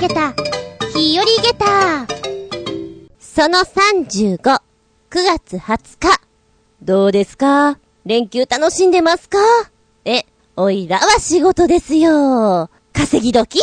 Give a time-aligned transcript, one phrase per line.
[0.00, 0.32] げた、
[0.94, 2.06] 日和げた。
[3.18, 4.60] その35、9
[5.10, 6.20] 月20日。
[6.82, 7.78] どうですか？
[8.06, 9.38] 連休楽しんでますか？
[10.04, 10.24] え、
[10.56, 12.70] おいらは仕事ですよ。
[12.92, 13.60] 稼ぎ時？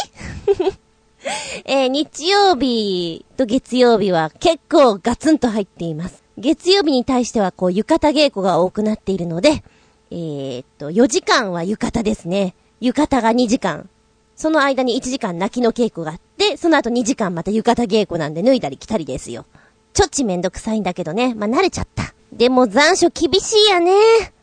[1.66, 6.24] えー日曜日と月曜日は結構ガツンと入っています。
[6.38, 9.64] 月曜日に対してはこう浴衣稽古が多くなっているので、
[10.12, 12.54] えーっと、4時間は浴衣ですね。
[12.80, 13.90] 浴衣が2時間。
[14.36, 19.46] その間に1時間泣きの稽古があって、その後2時間また浴衣稽古なんで脱いだり着たりですよ。
[19.94, 21.34] ちょっちめんどくさいんだけどね。
[21.34, 22.14] まあ、慣れちゃった。
[22.32, 23.92] でも残暑厳しいやね。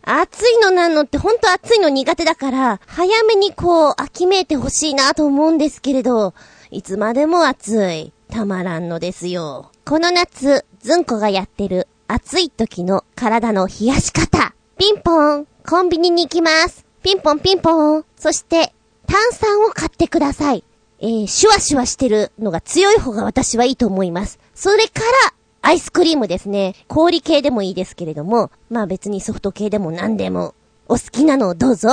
[0.03, 6.35] 暑いのなんのってほんと暑いの苦手だから、早めにこう、秋めいてほしいなと思うんですけれど、
[6.71, 8.13] いつまでも暑い。
[8.31, 9.71] たまらんのですよ。
[9.85, 14.55] この夏、ずんこがやってる暑い時の体の冷やし方。
[14.77, 16.85] ピンポン、コンビニに行きます。
[17.03, 18.05] ピンポンピンポン。
[18.17, 18.75] そして、
[19.07, 20.65] 炭酸を買ってください。
[21.05, 24.39] えー、シュワシュワしてるのが強い方が私はいいと思います。
[24.55, 26.75] それから、アイスクリームですね。
[26.89, 30.55] 氷系でもいいですけれども、まあ別にソフト系でも何でも、
[30.89, 31.91] お好きなのをどうぞ、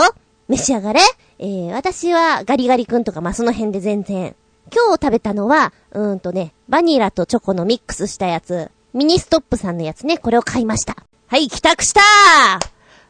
[0.47, 1.01] 召し上がれ。
[1.39, 4.33] えー、私はガリガリ君とかまあその辺で全然。
[4.73, 10.95] 今日食べたのは、うーんとね、バニラとチョコのミックスしたやつ、ミニストップさんのやつね、これを買いました。
[11.27, 11.99] はい、帰宅した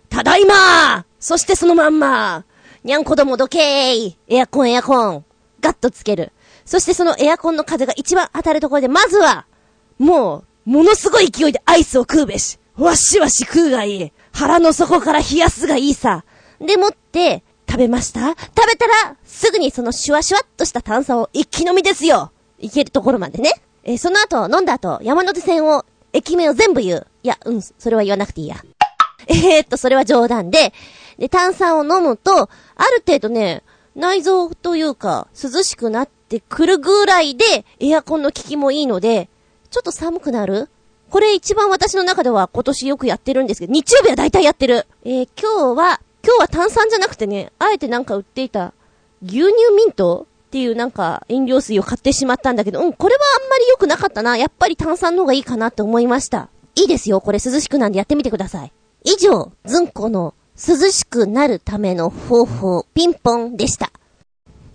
[0.10, 2.44] ただいまそしてそのまんま
[2.84, 5.26] にゃんこどもどけーエアコンエアコン
[5.62, 6.34] ガッとつける。
[6.66, 9.46] そしてそのエアコンの風が一番当たるところで、まずは、
[9.98, 12.60] もう、ものすごい勢いでアイスを食うべし。
[12.78, 14.12] わしわし食うがいい。
[14.32, 16.24] 腹の底から冷やすがいいさ。
[16.60, 18.30] でもって、食べました？
[18.30, 18.36] 食
[18.68, 22.32] べたら、すぐにそのシュワシュワっとした炭酸を一気飲みですよ。
[22.60, 23.52] いけるところまでね。
[23.84, 27.08] えーその後、飲んだ後、山手線を、駅名を全部言う。
[27.24, 28.58] いや、うん、それは言わなくていいや。
[29.28, 30.74] えーっと、それは冗談で、
[31.18, 33.64] で、炭酸を飲むと、ある程度ね、
[33.96, 39.30] 内臓というか、涼しくなってくるぐらいで、エアコンの効きもいいので、
[39.70, 40.70] ちょっと寒くなる？
[41.10, 44.88] これ一番私の中では今年よくやってるんですけど、日曜日は大体やってる。
[45.04, 48.74] えー今日は、今日は炭酸じゃなくてね、あえてなんか売っていた、
[49.24, 54.38] 牛乳ミントっていうなんか飲料水を買ってしまったんだけど、うん、これはあんまり良くなかったな。
[54.38, 56.50] やっぱり炭酸の方がいいかなって思いました。
[56.76, 57.20] いいですよ。
[57.20, 58.72] これ涼しくなんでやってみてください。
[59.04, 60.34] 以上、ずんこの
[60.68, 63.92] 涼しくなるための方法、ピンポンでした。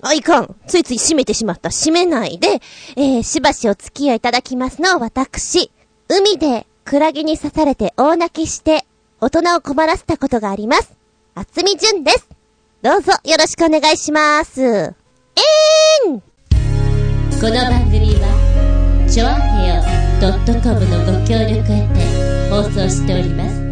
[0.02, 0.56] あ、いかん。
[0.66, 1.70] ついつい閉めてしまった。
[1.70, 2.60] 閉めないで、
[2.96, 5.70] えー、しばしお付き合いいただきますのは私、
[6.08, 8.84] 海でクラゲに刺されて大泣きして、
[9.20, 10.92] 大人を困らせたことがあります。
[11.36, 12.28] あつみじゅんです。
[12.82, 14.62] どうぞよろしくお願いします。
[14.62, 16.26] えーんこ
[17.42, 19.82] の番組は、ちょあへよ
[20.62, 23.65] .com のご協力へて放送しております。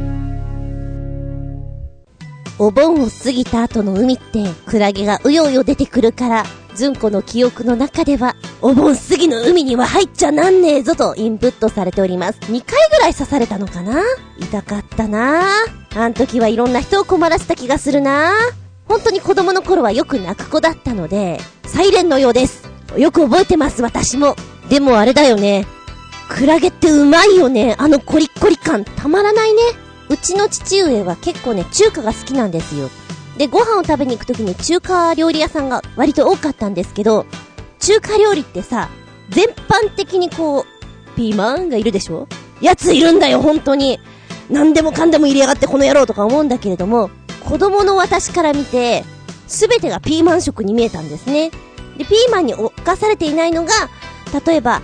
[2.59, 6.45] お盆を過ぎた後の海って、クラゲがうようよ出てくるから、
[6.75, 12.39] ずんこの記憶の中では、お盆過ぎの海には入っちゃなんねえぞとインプットされております。
[12.43, 14.03] 2回ぐらい刺されたのかな？
[14.39, 15.45] 痛かったな
[15.97, 18.33] あん時はいろんな人を困らせた気がするな
[18.87, 22.69] 本当に子供の頃はよく泣く子だったので、サイレンのようです。
[22.97, 24.37] よく覚えてます、私も。
[24.69, 25.67] でもあれだよね。
[26.29, 27.75] クラゲってうまいよね。
[27.79, 29.61] あのコリッコリ感、たまらないね。
[30.09, 32.91] うちの父上は結構ね、中華が好きなんですよ。
[33.39, 37.27] で、ご飯を食べに行くときに中華料理屋さんが割と多かったんですけど、
[37.81, 38.89] 中華料理ってさ、
[39.31, 42.29] 全般的にこう、ピーマンがいるでしょ？
[42.61, 43.99] やついるんだよ、本当に。
[44.51, 47.11] 何でもかんでも入れやがってこの野郎とか思うんだけれども、
[47.45, 49.05] 子供の私から見て、
[49.47, 51.51] すべてがピーマン食に見えたんですね。
[51.97, 53.71] で、ピーマンに侵されていないのが、
[54.47, 54.83] 例えば、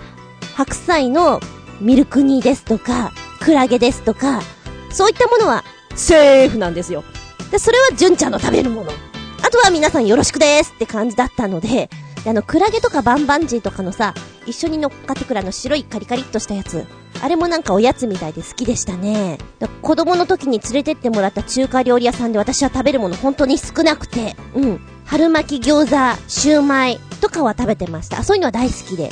[0.55, 1.41] 白菜の
[1.81, 4.43] ミルク煮ですとか、クラゲですとか、
[4.91, 5.65] そういったものは、
[5.95, 7.05] セーフなんですよ。
[7.51, 8.93] で、それは純ちゃんの食べるもの。
[9.43, 11.91] あとは皆さんよろしくですって感じだったので、
[12.25, 14.15] であの、クラゲとかバンバンジーとかのさ、
[14.47, 16.87] 一緒に乗っかってくるあの白いカリカリっとしたやつ。
[17.23, 19.39] あれもなんかおやつみたいで好きでしたね。
[19.83, 24.81] 子供の時に連れてってもらった中華料理屋さんで私は食べるもの本当に少なくて、うん。
[25.05, 28.23] 春巻き餃子、シューマイとかは食べてました。
[28.23, 29.11] そういうのは大好きで。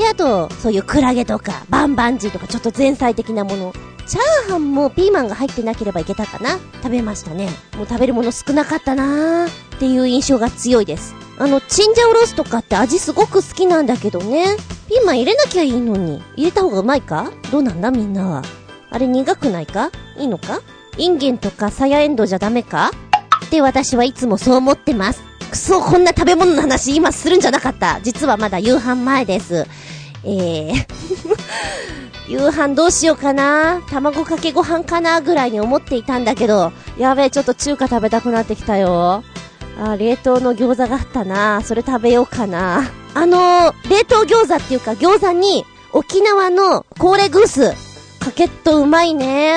[0.00, 3.74] で、あと、そういうクラゲとか、バンバンジーとか、ちょっと前菜的なもの。
[4.06, 7.50] チャーハンもピーマンが入ってなければいけたかな食べましたね。
[7.76, 11.14] もう食べるもの少なかったなーっていう印象が強いです。
[11.38, 14.56] あの、チンジャオロースとかって味すごく好きなんだけどね。
[14.88, 16.22] ピーマン入れなきゃいいのに。
[16.34, 17.30] 入れた方がうまいか？
[17.52, 18.42] どうなんだみんなは。
[18.88, 19.90] あれ苦くないか？
[20.16, 20.62] いいのか？
[20.96, 22.90] インゲンとかサヤエンドウじゃダメか？
[23.46, 25.22] って私はいつもそう思ってます。
[25.50, 28.00] くそ、こんな食べ物の話今するんじゃなかった。
[28.02, 29.66] 実はまだ夕飯前です。
[30.24, 30.86] えー、
[32.28, 39.24] 夕飯どうしようかな卵かけご飯かなぐらいに思っていたんだけど、やべえ、ちょっと中華食べたくなってきたよ。
[39.82, 47.70] あ、冷凍の餃子があったなそれ食べようかなあのー、冷凍餃子っていうか餃子に沖縄のコーレグース
[48.20, 49.54] かけっとうまいね。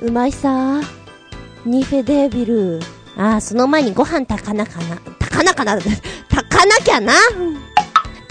[0.00, 0.80] うまいさ。
[1.66, 2.80] ニフェデービル。
[3.16, 4.96] ああ、その前にご飯炊かなかな。
[4.96, 6.00] 炊かなかな炊
[6.48, 7.14] かなきゃな。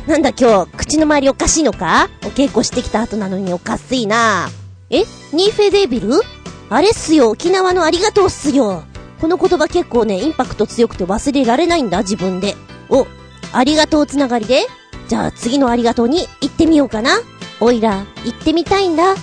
[0.07, 2.09] なんだ今日、口の周りおかしいのか？
[2.23, 4.49] お稽古してきた後なのにおかしいな。
[4.89, 5.03] え？
[5.31, 6.21] ニーフェデービル？
[6.69, 8.83] あれっすよ、沖縄のありがとうっすよ。
[9.19, 12.55] この言葉結構ね、インパクト強くて忘れられないんだ、自分で。
[12.89, 13.05] お、
[13.53, 14.65] ありがとうつながりで
[15.07, 17.19] じゃあ次のありがとうに行ってみようかな。
[17.59, 19.13] おいら、行ってみたいんだ。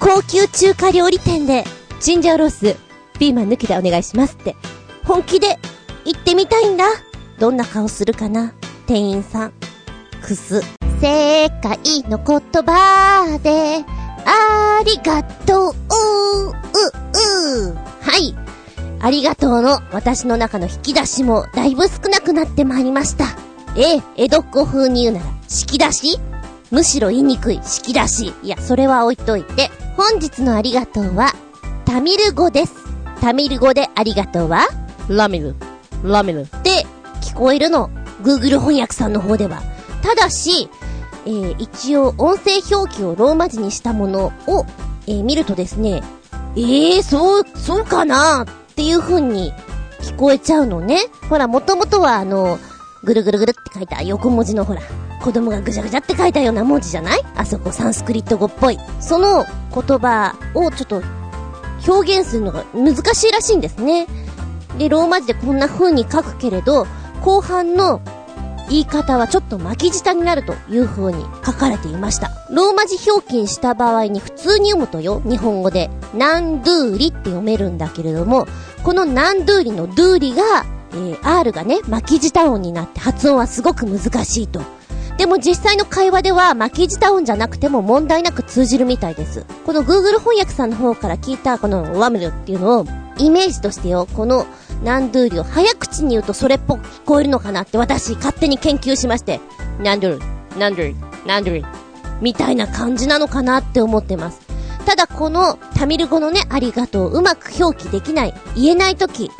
[0.00, 1.64] 高級中華料理店で、
[2.00, 2.76] チンジャオロース、
[3.18, 4.56] ピーマン抜きでお願いしますって。
[5.06, 5.58] 本気で、
[6.04, 6.84] 行ってみたいんだ。
[7.38, 8.52] どんな顔するかな
[8.86, 9.52] 店員さん。
[10.20, 10.60] くす。
[11.00, 13.84] 世界の言葉で、
[14.24, 15.74] ありがとう、う、
[16.50, 17.74] う。
[18.00, 18.34] はい。
[18.98, 23.26] ありがとうの私の中の引き出しもだいぶ少なくなってまいりました。
[23.76, 26.18] ええ、江戸っ子風に言うなら、引き出し？
[26.72, 28.32] むしろ言いにくい、引き出し。
[28.42, 31.32] いや、それは置いといて、本日のありがとうは、
[31.84, 32.74] タミル語です。
[33.20, 34.66] タミル語でありがとうは、
[35.08, 35.54] ラミル、
[36.04, 36.86] ラミルって
[37.22, 37.90] 聞こえるの。
[38.22, 39.60] Google 翻訳さんの方では。
[40.02, 40.68] ただし、
[41.26, 44.64] えー、一応音声表記をローマ字にしたものを、
[45.06, 46.02] えー、見るとですね、
[46.56, 49.52] ええー、そう、そうかなっていう風に
[50.00, 51.00] 聞こえちゃうのね。
[51.28, 52.58] ほら、もともとはあの、
[53.04, 54.80] ぐるぐるぐるって書いた横文字のほら、
[55.22, 57.22] 子供がぐじゃぐじゃって書いたような文字じゃない？
[57.34, 58.78] あそこサンスクリット語っぽい。
[59.00, 59.44] その
[59.74, 61.02] 言葉をちょっと
[61.86, 64.06] 表現するのが難しいらしいんですね。
[64.78, 66.86] で、ローマ字でこんな風に書くけれど、
[67.22, 68.00] 後半の
[68.68, 72.30] 言い方はちょっと巻き舌になるという風に書かれていました。
[72.50, 78.46] ローマ字表記にした場合に普通に読むとよ、日本語で、ナンドゥーリって読めるんだけれども、
[78.82, 80.42] このナンドゥーリのドゥーリが、
[80.92, 84.60] えー、R がね、巻き舌音になって発音はすごく難しいと。
[85.16, 89.46] でも実際の会話では巻き舌音じゃなくても問題なく通じるみたいです。
[89.64, 92.86] この Google 翻訳さんの方から聞いたこのワムルっていうのを
[93.16, 94.46] イメージとしてよ、この
[94.82, 99.40] ナンドゥーリを早口に言うとそれっぽく聞こえるのかなって私勝手に研究しまして、
[99.80, 101.66] ナンドゥー、ナンドゥー、ナンドゥー、
[102.20, 104.40] みたいな感じなのかなって思ってます。
[104.84, 109.30] ただこのタミル語のね、ありがとううまく表記できない、言えないとき、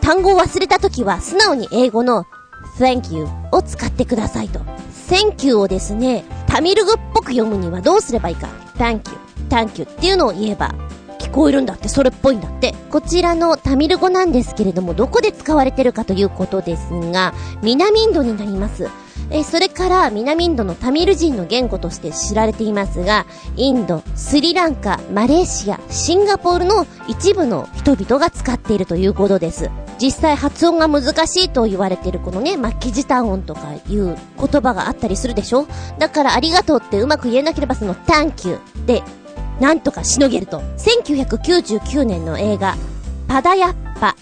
[0.00, 2.24] 単語を忘れたときは素直に英語の
[2.78, 4.60] thank you を使ってくださいと。
[5.08, 8.48] thank you をですね、タミル語っぽく読むにはどうすればいいか。
[8.78, 9.18] thank you,
[9.48, 10.74] thank you っていうのを言えば、
[11.34, 12.72] 聞こえるんだって、それっぽいんだって。
[12.90, 18.88] こちらのタミル語なんですけれども、どこで使われてるかということですが、南インドになります。
[19.30, 23.26] えそれから南インドのタミル人の言語として知られていますが、
[23.56, 29.70] インド、スリランカ、マレーシア、シンガポールの一部の人々が使っているということです。
[29.98, 35.66] 実際発音が難しいと言われてるこのね、巻き舌音とかいう言葉があったりするでしょ？
[35.98, 39.02] だからありがとうってうまく言えなければその thank you で、
[39.60, 40.60] なんとかしのげると。
[40.78, 42.76] 1999年の映画、
[43.28, 44.16] パダヤッパ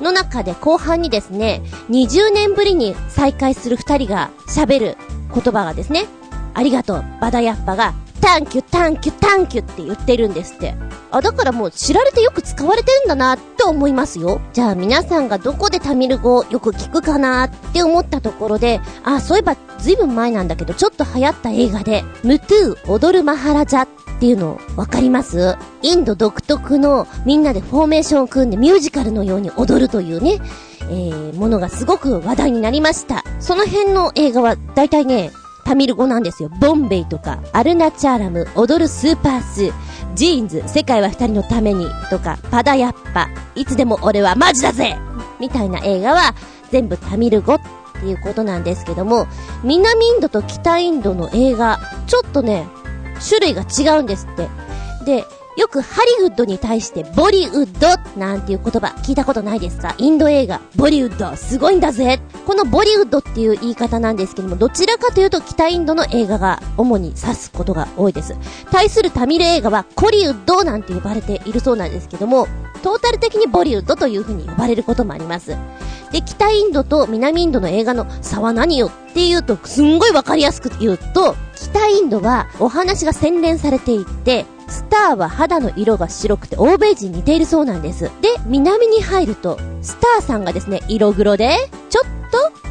[0.00, 4.96] の中で後半にですね、20年ぶりに再会する二人が喋る
[5.34, 6.06] 言葉がですね、
[6.54, 10.74] ありがとうはやっぱが、 Thank you、Thank you、Thank you って言ってるんですって。
[11.10, 14.40] あ、だからもう知られてよく使われてるんだなって思いますよ。
[14.52, 25.56] じゃあ皆さんがどこでタミル語をよく聞くかなって思ったところで、あ、そういえばずいぶん前なんだけどちょっと流行った映画で、ムトゥー踊るマハラジャっていうのわかります？
[25.82, 30.40] インド独特のみんなでフォーメーションを組んでミュージカルのように踊るというね、
[30.82, 33.24] えー、ものがすごく話題になりました。
[33.40, 35.30] その辺の映画は大体ね、
[35.64, 36.48] タミル語なんですよ。
[36.60, 39.72] ボンベイとか、アルナチャーラム、踊るスーパースター、
[40.14, 44.96] ジーンズ、世界は二人のために、とか、パダヤッパ、いつでも俺はマジだぜ
[45.40, 46.34] みたいな映画は、
[46.70, 47.60] 全部タミル語っ
[48.00, 49.26] ていうことなんですけども、
[49.64, 52.66] 南インドと北インドの映画、ちょっとね、
[53.20, 54.48] 種類が違うんですって。
[55.04, 55.24] で、
[55.56, 59.94] よくハリウッドに対してボリウッドなんていう言葉聞いたことないですか？
[59.96, 68.36] インド映画、ボリウッド、すごいんだぜこのボリウッドっていう言い方なんですけども、どちらかというと北インドの映画が主に指すことが多いです。
[68.70, 75.56] 対するタミル映画はコリウッドなんて呼ばれているそうなんですけども、トータル的にボリウッドという風に呼ばれることもあります。
[76.12, 88.04] で、北インドと南インドの映画の差は何よっていうと、すんごいわかりやすく言うと、北インドはお話が洗練されていて、スターは肌の色が白くて欧米人に似ているそうなんです。
[88.04, 88.10] で、
[88.46, 92.04] 南に入ると、スターさんがですね、色黒で、ちょっ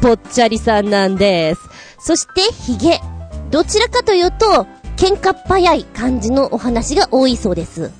[0.00, 1.60] ぽっちゃりさんなんです。
[1.98, 3.00] そして、ヒゲ。
[3.50, 7.90] どちらかというと、喧嘩っ早い感じのお話が多いそうです。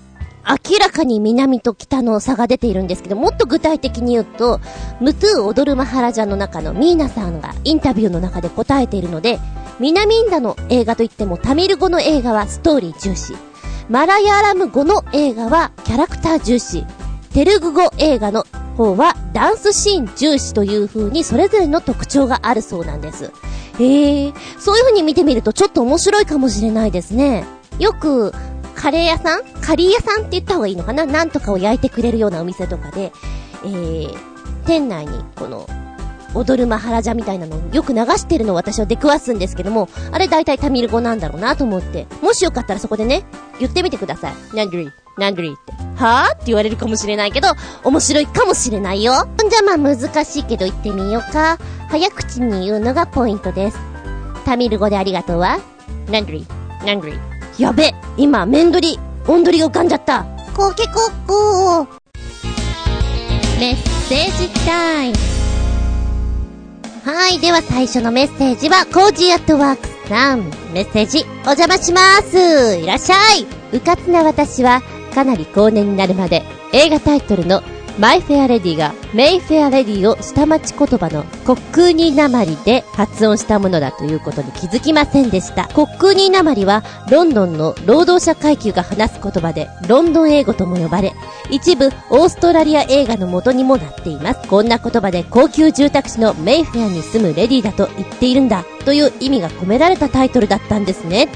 [0.47, 4.61] 明らかに南と北の差が出ているんですけど、もっと具体的に言うと、
[5.01, 9.41] ムトゥー踊るマハラジャの中のミーナさんがインタビューの中で答えているので、
[9.81, 13.35] 南インダの映画といってもタミル語の映画はストーリー重視。
[13.89, 16.85] マラヤラム語の映画はキャラクター重視。
[17.33, 18.45] テルグ語映画の
[18.77, 23.33] 方はダンスシーン重視という風にそれぞれの特徴があるそうなんです。
[23.79, 27.45] へえ、そういう風に見てみるとちょっと面白いかもしれないですね。
[27.79, 28.33] よく、
[28.77, 29.43] カレー屋さん？
[29.61, 31.07] カリー屋さんって言った方がいいのかな？
[31.07, 33.13] なんとかを焼いてくれるようなお店とかで、
[33.65, 34.17] えー、
[34.67, 35.67] 店内にこの
[36.35, 43.25] 踊るマハラジャみたいなのをよく流してるのを私は出くわすんですけども、あれ大体タミル語なんだろうなと思って、もしよかったらそこでね、
[43.59, 44.35] 言ってみてください。
[44.55, 45.73] ナンドリー、ナンドリーって。
[45.97, 47.49] はぁって言われるかもしれないけど、
[47.85, 49.15] 面白いかもしれないよ。
[49.39, 51.59] じゃあまあ難しいけど言ってみようか。
[51.89, 53.79] 早口に言うのがポイントです。
[54.45, 55.59] タミル語でありがとうは、
[56.11, 57.36] ナンドリー、ナンドリー。
[57.59, 60.27] やべ今、メンドリ、オンドリが浮かんじゃった。
[60.55, 61.87] コケコッコー。
[63.59, 65.17] メッセージタイム。
[67.03, 67.39] はい。
[67.39, 70.41] では最初のメッセージは、コージーアットワークスさん。
[70.75, 72.77] メッセージ、お邪魔します。
[72.77, 73.47] いらっしゃい。
[73.73, 74.83] うかつな私は、
[75.15, 76.43] かなり高年になるまで、
[76.75, 77.63] 映画タイトルの
[77.99, 85.67] マイフェアレディがメイフェアレディを下町言葉のコックーニーナマリで発音したものだということに気づきませんでした。
[85.69, 91.15] コックーニーナマリはロンドンの労働者階級が話す言葉でロンドン英語とも呼ばれ、
[91.51, 94.47] 一部オーストラリア英語の元にもなっています。
[94.47, 101.29] こんな言葉で高級住宅地のメイフェアに住むレディだと言っているんだという意味が込められたタイトルだったんですね。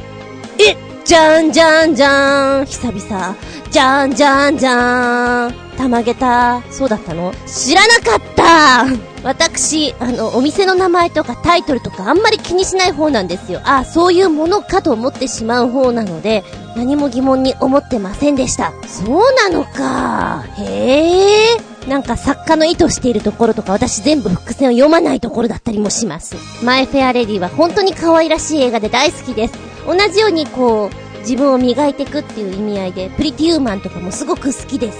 [0.58, 3.36] えじゃんじゃんじゃん久々。
[3.70, 5.54] じゃんじゃんじゃん。
[5.76, 6.62] たまげた。
[6.70, 7.32] そうだったの？
[7.46, 8.84] 知らなかった
[9.22, 13.60] 私、あの、お店の名前とかタイトルとかあんまり気にしない方なんですよ。
[13.64, 16.44] あ、そういうものかと思ってしまう方なので、
[16.76, 18.72] 何も疑問に思ってませんでした。
[18.86, 20.44] そうなのか。
[20.58, 21.88] へえ。
[21.88, 26.36] なんか作家の意図しているところとか私全部伏線を読まないところだったりもします。
[26.64, 29.54] マイフェアレディは本当に可愛らしい映画で大好きです。
[29.86, 34.98] 同じようにこう、自分を磨いていくっていう意味合いで、プリティウーマンとかもすごく好きです。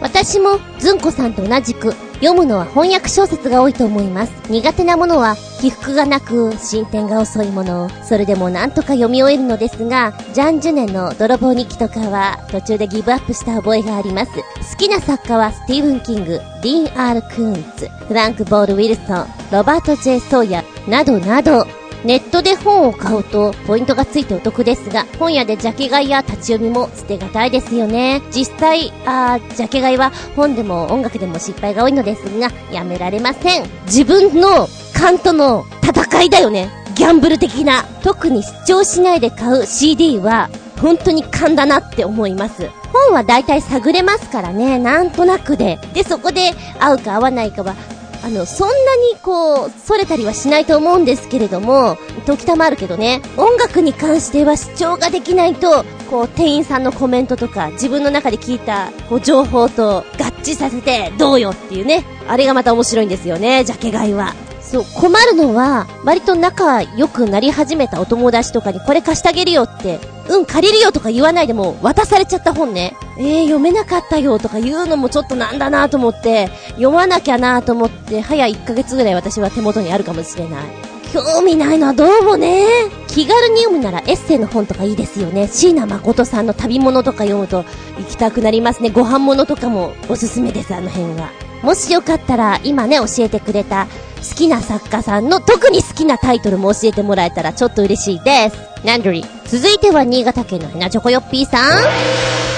[0.00, 4.32] 私も、ずんこさんと同じく、読むのは翻訳小説が多いと思います。
[4.48, 7.90] 苦手なものは、起伏がなく、進展が遅いもの。
[8.02, 14.32] それでもなんとか読み終えるのですが、ジャン・ジュネの泥棒日記とかは、途中でギブアップした覚えがあります。
[14.32, 14.42] 好
[14.78, 21.66] きな作家は、スティーブン・キング、ディーン・アール・クーンズ、フランク・ポール・ウィルソン、ロバート・ジェイ・ソーヤ、などなど、
[22.04, 28.22] ネットで本を買うとポイントがついてお得ですが、本屋でジャケ買いや立ち読みも捨てがたいですよね。
[28.30, 33.68] 実際、あジャケ買いは本でも音楽でも失敗が多いのですが、やめられません。
[33.84, 36.70] 自分の勘との戦いだよね。
[36.94, 37.84] ギャンブル的な。
[38.02, 42.68] 特に主張しないで買う CD は、本当に勘だなって思います。
[42.92, 45.78] 本は大体探れますからね、なんとなくで。
[45.92, 47.74] で、そこで合うか合わないかは
[48.22, 51.96] あの、そんなにこう、逸れたりはしないと思うんですけれども、
[52.26, 60.04] 時たまあるけどね、音楽に関しては主張ができないと、こう、店員さんのコメントとか、自分の中で聞いた、こう、情報と合
[60.42, 64.34] 致させて、どうよっていうね、あれがまた面白いんですよね、ジャケ買いは。
[64.70, 69.98] そう、困るのは、割と仲良くなり始めたお友達とかにこれ貸してあげるよって、
[70.28, 72.94] うん、借りるよとか言わないでも渡されちゃった本ね。
[73.18, 80.90] えー、読めなかったよとか言うのもちょっとなんだなと思って、読まなきゃなと思って、早1ヶ月ぐらい私は手元にあるかもしれない。
[81.12, 82.64] 興味ないのはどうもね。
[83.08, 85.48] 気軽に読むならエッセイの本とかいいですよね。
[85.48, 87.64] 椎名誠さんの旅物とか読むと
[87.98, 88.90] 行きたくなりますね。
[88.90, 91.30] ご飯物とかもおすすめです、あの辺は。
[91.62, 93.86] もしよかったら、今ね、教えてくれた
[94.28, 98.56] 好きな作家さんの特に好きなタイトルも教えてもらえたらちょっと嬉しいです。
[98.84, 99.24] ランドリ。
[99.46, 101.82] 続いては新潟県のヘナチョコヨッピーさん。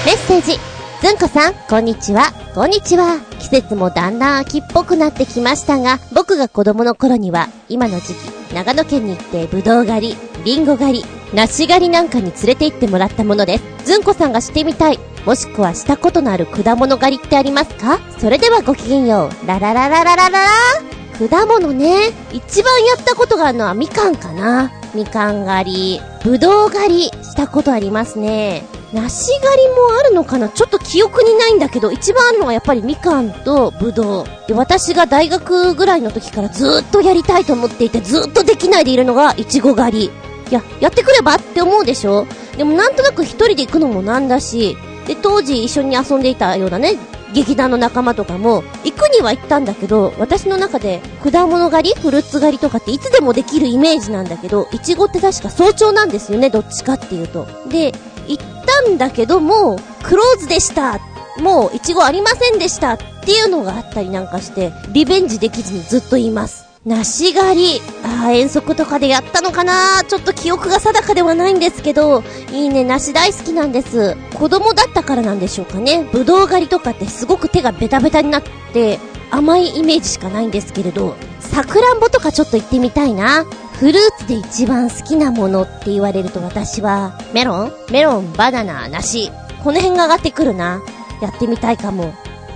[0.04, 0.58] メッセージ。
[1.00, 2.32] ずんこさん、こんにちは。
[2.54, 3.18] こんにちは。
[3.40, 11.04] 季節もだんだん秋っぽくなってきましたが、僕が子供の頃には、今の時期、長野県に行ってブドウ狩り、リンゴ狩り、
[11.34, 13.64] 梨狩りなんかに連れて行ってもらったものです。
[13.84, 18.00] ずんこさんがしてみたい、もしくはしたことのある果物狩りってありますか？
[18.18, 19.46] それではごきげんよう。
[19.46, 20.40] ラララララララ
[21.18, 22.10] 果物ね。
[22.32, 24.70] 一番やったことがあるのはみかんかな。
[24.94, 28.64] みかん狩り、ぶどう狩りしたことありますね。
[28.92, 30.50] 梨狩りもあるのかな？
[30.50, 34.26] ちょっと記憶にないんだけど、一番あるのはやっぱりみかんとぶどう。
[34.48, 40.10] で、私が大学ぐらいの時からずっとやりたいと思っていて、ずっとできないでいるのが、いちご狩り。
[40.52, 42.26] いや、やってくればって思うでしょ？
[42.58, 46.98] でもなんとなく一人で行くのもなんだし、で、当時一緒に遊んでいたようなね、
[47.32, 57.46] 劇団の仲間とかも、行くには行ったんだけど、私の中で果物狩りフルーツ狩りとかっていつでもできるイメージなんだけど、いちごって確か早朝なんですよね、どっちかっていうと。
[57.70, 57.92] で、
[58.28, 61.00] 行ったんだけども、クローズでした
[61.38, 66.71] もう、いちごありませんでしたっていうのがあったりなんかして、リベンジできずにずっと言います。
[66.84, 67.80] 梨狩り。
[68.04, 74.16] ああ、遠足とかでやったのかなちょっと記憶が定かではないんですけど、いいね、梨大好きなんです。
[74.34, 76.08] 子供だったからなんでしょうかね。
[76.12, 78.98] ぶどう狩りとかってすごく手がベタベタになって、
[79.30, 83.44] 甘いイメージしかないんですけれど、さくらんぼとかちょっと行ってみたいな。
[83.78, 87.72] フルーツで一番好きなものって言われると私は、メロン？
[87.90, 89.30] メロン、バナナ、梨。
[89.62, 90.80] この辺が上がってくるな。
[91.20, 92.12] やってみたいかも。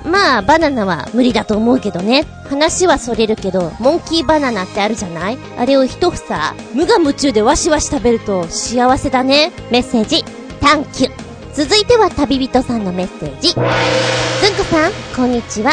[0.07, 2.25] まあ、バナナは無理だと思うけどね。
[2.49, 5.39] 話はそれるけど、モンキーバナナってあるじゃない？
[5.59, 9.53] あれを一房、無我夢中でわしわし食べると幸せだね。
[9.71, 10.25] メッセージ、
[10.61, 11.11] タンキュ。
[11.53, 13.49] 続いては旅人さんのメッセージ。
[13.49, 13.63] ずん
[14.57, 15.73] こさん、こんにちは。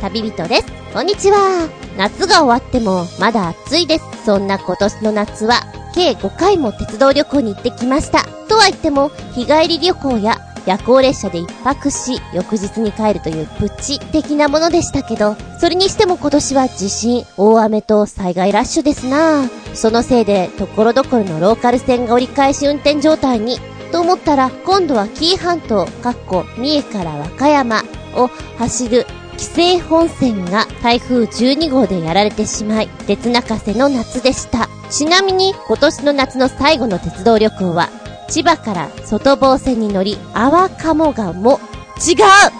[0.00, 0.66] 旅人です。
[0.92, 1.68] こんにちは。
[1.96, 4.04] 夏が終わっても、まだ暑いです。
[4.24, 5.60] そんな今年の夏は、
[5.94, 8.24] 計5回も鉄道旅行に行ってきました。
[8.48, 23.58] とは言っても、日帰り旅行や夜行列車で一泊し、翌日に帰るというプチ的なものでしたけど、それにしても今年は地震、大雨と災害ラッシュですなそのせいで、ところどころのローカル線が折り返し運転状態に、
[23.92, 27.82] と思ったら、今度は紀伊半島、かっこ、三重から和歌山
[28.14, 34.68] を走る紀勢本線が台風12号でやられてしまい、鉄泣かせの夏でした。
[34.90, 37.88] ちなみに今年の夏の最後の鉄道旅行は
[38.30, 41.60] 千葉から外房線に乗り、淡鴨川も、
[41.98, 42.16] 違う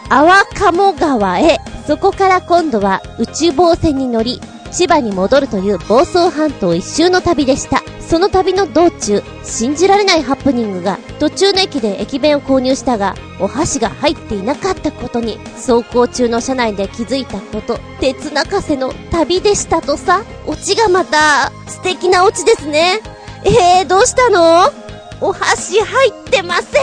[0.08, 4.40] 淡鴨川へ、そこから今度は内房線に乗り、
[4.72, 7.82] 千葉に戻るという房総半島一周の旅でした。
[8.00, 23.00] その旅の道中、信じられないハプニングが、途中の駅で駅弁を購入したが、お箸が入っていなかったことに、走行中の車内で気づいたこと、鉄泣かせの旅でしたとさ、オチがまた、素敵なオチですね。
[23.44, 24.79] えー、どうしたの？
[25.20, 26.78] お箸入ってませ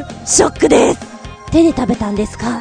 [0.00, 0.26] ん。
[0.26, 1.00] ショックです。
[1.50, 2.60] 手で食べたんですか？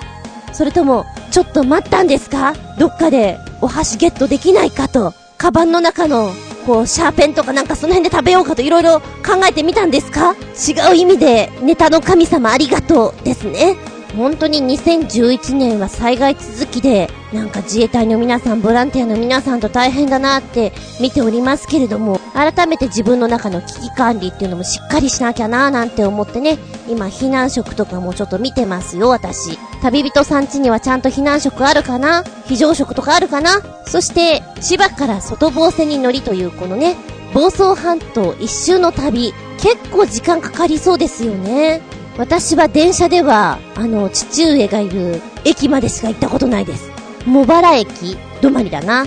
[0.54, 2.54] それとも、ちょっと待ったんですか？
[2.80, 6.32] どっかでお箸ゲットできないかと、カバンの中の、
[6.66, 10.34] こう、シャーペンとかなんかその辺で食べようかといろいろ考えてみたんですか？
[10.34, 13.76] 違う意味で、ネタの神様ありがとうですね。
[14.18, 26.58] 本当に2011年は災害続きで、なんか自衛隊の皆さん、ボランティアの皆さんと大変だなって見ておりますけれども、改めて自分の中の危機管理っていうのもしっかりしなきゃなーなんて思ってね、
[26.90, 29.60] 今避難食とかもちょっと見てますよ、私。
[29.84, 32.24] 旅人さん家にはちゃんと避難食あるかな？
[32.48, 33.62] 非常食とかあるかな？
[33.86, 36.96] そして、千葉から外房線に乗りというこのね、
[37.34, 41.82] 房総半島一周の旅、結構時間かかりそうですよね。
[42.18, 46.92] 私は電車では、あの、父上がいる駅までしか行ったことないです。
[47.26, 49.06] 茂原駅止まりだな。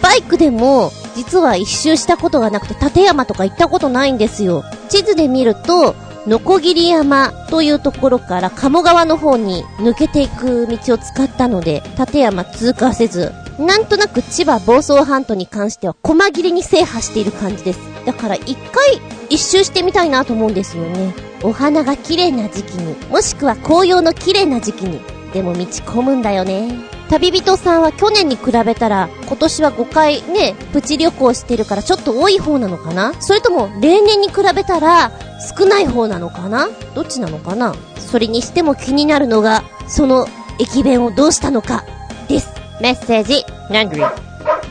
[0.00, 4.64] バイクでも、実は一周したことがなくて、立山とか行ったことないんですよ。
[4.88, 5.94] 地図で見ると、
[6.26, 17.95] ノコギリ山というところから鴨川の方に抜けていく道を使ったので、立山通過せず、なんとなく千葉房総半島に関しては細切れに制覇している感じです。
[18.06, 21.12] だから一回一周してみたいなと思うんですよね。
[21.42, 25.00] お花が綺麗な時期に、もしくは紅葉の綺麗な時期に、
[25.34, 26.72] でも道込むんだよね。
[27.08, 33.12] 旅人さんは去年に比べたら、今年は5回ね、プチ旅行してるからちょっと多い方なのかな？
[33.20, 35.12] それとも、例年に比べたら、
[35.56, 36.68] 少ない方なのかな？
[36.94, 37.74] どっちなのかな？
[37.98, 40.26] それにしても気になるのが、その
[40.58, 41.84] 駅弁をどうしたのか、
[42.28, 42.48] です。
[42.80, 44.10] メッセージ、ラングリー。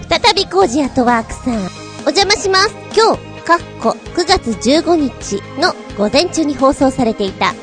[0.09, 1.84] 再びコージアトワークさん。
[2.07, 2.75] お邪魔します。
[2.95, 7.55] 今日、かっこ9月15日の午前中に放送されていた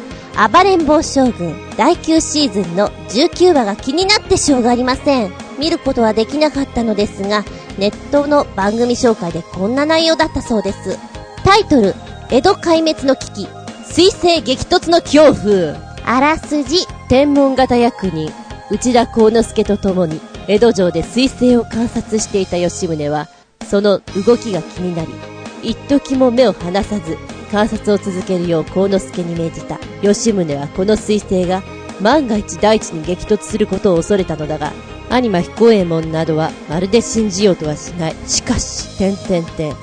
[0.48, 5.33] 暴れん坊将軍第9シーズンの19話が気になってしょうがありません。
[5.61, 7.44] 見ることはできなかったのですが、
[7.78, 10.98] ネットの番組紹介でこんな内容だったそうです。
[11.44, 11.94] タイトル、
[12.28, 13.48] 江戸壊滅の危機、
[13.85, 15.76] 水星激突の恐怖。
[16.05, 18.33] あらすじ、天文型役人、
[18.72, 23.28] 内田幸之助と共に、江戸城で水星を観察していた吉宗は、
[23.62, 25.09] その動きが気になり、
[25.62, 27.16] 一時も目を離さず、
[27.51, 29.79] 観察を続けるよう幸之助に命じた。
[30.03, 31.62] 吉宗はこの彗星が
[32.01, 34.72] 万が一大地に激突することを恐れたのだが、
[35.11, 38.16] アニマ彦右衛門などはまるで信じようとはしない。
[38.27, 39.70] しかし、てんてんてん。
[39.70, 39.77] うわ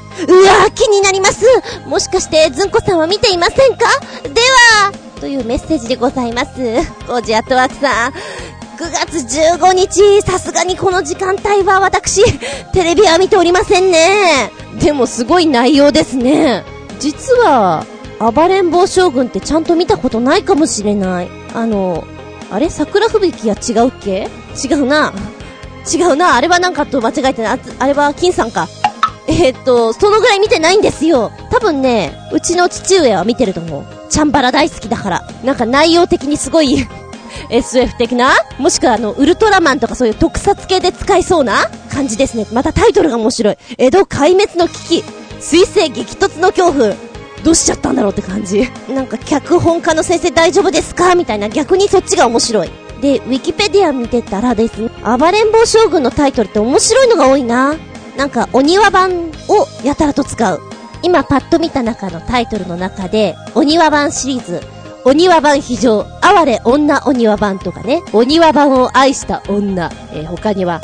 [0.67, 1.45] ぁ、気になります
[1.87, 3.85] もしかして、ずんこさんは見ていませんか？
[4.23, 6.51] では、というメッセージでございます。
[7.05, 8.13] コージアットワークさん。
[8.79, 9.17] 9月
[9.57, 12.23] 15日、さすがにこの時間帯は私、
[12.71, 14.53] テレビは見ておりませんね。
[14.81, 16.63] でもすごい内容ですね。
[16.97, 17.85] 実は、
[18.21, 21.29] 暴れん坊将軍ってちゃんと見たことないかもしれない。
[21.53, 22.05] あの、
[22.49, 22.69] あれ？
[22.69, 24.29] 桜吹雪は違うっけ？
[24.63, 25.11] 違うな。
[25.93, 26.35] 違うな。
[26.37, 27.59] あれはなんかと間違えてない。
[27.79, 28.69] あれは金さんか。
[29.27, 31.33] えー、っと、そのぐらい見てないんですよ。
[31.51, 33.85] 多分ね、うちの父上は見てると思う。
[34.09, 35.27] チャンバラ大好きだから。
[35.43, 36.87] なんか内容的にすごい
[37.49, 42.45] SF 的なもしくはあの、ウルトラマンとかそういう特撮系で使いそうな感じですね。
[42.53, 43.57] またタイトルが面白い。
[43.77, 45.03] 江戸壊滅の危機。
[45.39, 46.95] 水星激突の恐怖。
[47.43, 48.69] どうしちゃったんだろうって感じ。
[48.89, 51.15] なんか脚本家の先生大丈夫ですか？
[51.15, 52.69] みたいな逆にそっちが面白い。
[53.01, 57.75] で、ウィキペディア見てたらですね、暴れん坊将軍のタイトルって面白いのが多いな。
[58.17, 60.59] なんか、お庭版をやたらと使う。
[61.01, 64.61] 今パッと見た中のタイトルの中で、お庭版シリーズ、
[65.05, 70.81] お庭版非常、哀れ女お庭版とかね、お庭版を愛した女、えー、他には、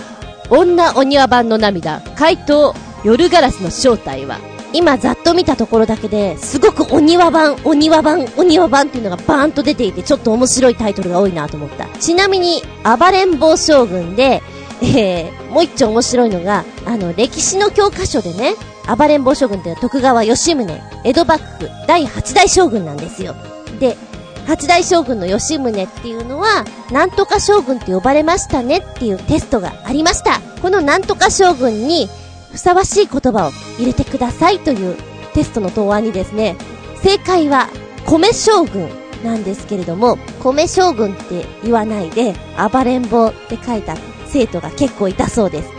[0.49, 2.73] 女お庭版の涙、怪盗、
[3.03, 4.39] 夜ガラスの正体は、
[4.73, 11.85] 今ざっと見たところだけで、すごくお庭版、お庭版、お庭版っていうのがバーンと出ていて、ちょっと面白いタイトルが多いなと思った。
[11.99, 14.41] ちなみに、暴れん坊将軍で、
[14.81, 18.55] えー、もう一丁面白いのが、あの、歴史の教科書でね、
[18.97, 23.35] 暴れん坊将軍って徳川吉宗、江戸幕府第8代将軍なんですよ。
[23.79, 23.97] で、
[24.45, 30.39] 八代将軍の吉宗っていうのは、なんとか将軍って呼ばれましたねっていうテストがありました。
[30.61, 32.07] このなんとか将軍に、
[32.51, 34.95] ふさわしい言葉を入れてくださいという
[35.33, 36.55] テストの答案にですね、
[37.03, 37.67] 正解は、
[38.05, 38.89] 米将軍
[39.23, 42.35] なんですけれども、米将軍って言わないで、
[42.71, 45.69] 暴れん坊って書いた生徒が結構いたそうです。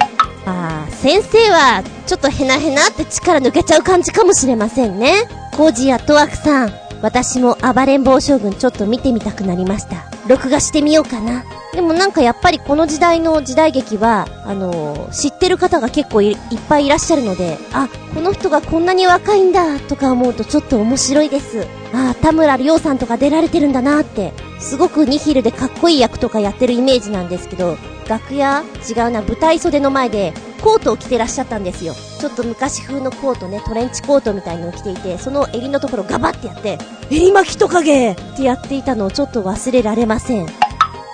[0.44, 5.28] ああ、先生は、ちょっとヘナヘナって力抜けちゃう感じかもしれませんね。
[5.56, 10.04] コージやトワクさん、私も暴れん坊将軍ちょっと見てみたくなりました。
[10.28, 11.44] 録画してみようかな。
[11.72, 16.36] でもなんかやっぱりこの時代の時代劇は、あのー、知ってる方が結構いっ
[16.68, 21.66] ぱいいらっしゃるので、あ、この人がこんなに若いんだとか思うとちょっと面白いです。
[21.92, 27.76] あ、田村亮さんとか出られてるんだなって、すごくニヒルでかっこいい役とかやってるイメージなんですけど、
[28.08, 28.64] 楽屋？
[28.88, 30.32] 違うな、舞台袖の前で
[30.66, 31.94] コートを着てらっしゃったんですよ。
[32.18, 36.76] ちょっと昔風のコートね、トレンチコートみたいのを着ていて、その襟のところガバってやって、
[37.08, 40.48] 襟巻きトカゲってやっていたのをちょっと忘れられません。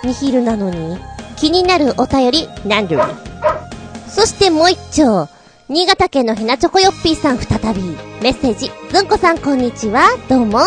[0.03, 0.97] ニヒルなのに。
[1.35, 2.97] 気になるお便り、なんで
[4.07, 5.27] そしてもう一丁。
[5.69, 7.81] 新潟県のひなチョコヨッピーさん再び。
[8.23, 8.71] メッセージ。
[8.91, 10.07] ずんこさんこんにちは。
[10.29, 10.61] どうも。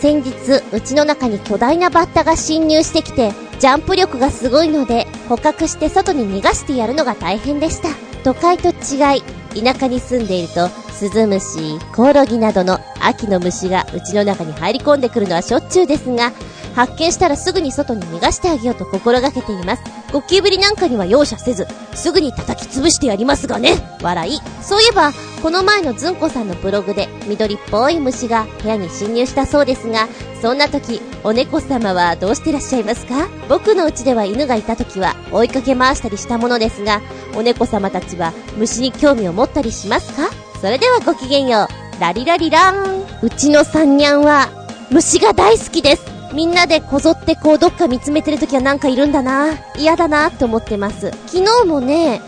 [0.00, 0.32] 先日、
[0.72, 8.07] うちの中に巨大なバッタが侵入してきて、ジャンプ力がすごいので、捕獲して外に逃がしてやるのが大変でした。
[8.24, 9.22] 都会と違い、
[9.62, 16.32] 田舎に住んでいると、スズムシ、コオロギなどの秋の虫がうちの中に入り込んでくるのはしょっちゅうですが、
[16.74, 19.82] 発見したらすぐに外に逃がしてあげようと心がけています。
[20.12, 23.74] ゴキブリなんかには容赦せず、すぐに叩き潰してやりますがね。
[24.00, 24.38] 笑い。
[24.62, 30.08] そういえば、この前のずんこさんのブログで緑っぽい虫が部屋に侵入したそうですが、
[30.40, 33.28] そんな時、お猫様はどうしてらっしゃいますか？
[33.48, 37.00] 僕の家では犬がいた時は追いかけ回したりしたものですが、
[37.34, 40.30] お猫様たちは虫に興味を持ったりしますか？
[40.60, 42.00] それではごきげんよう。
[42.00, 43.08] ラリラリラーン。
[43.20, 44.48] うちの三にゃんは
[44.92, 46.17] 虫が大好きです。
[46.34, 49.54] みんなでこぞってこうどっか見つめてる時はなんかいるんだな。
[49.76, 51.10] 嫌だなって思ってます。
[51.26, 52.20] 昨日もね、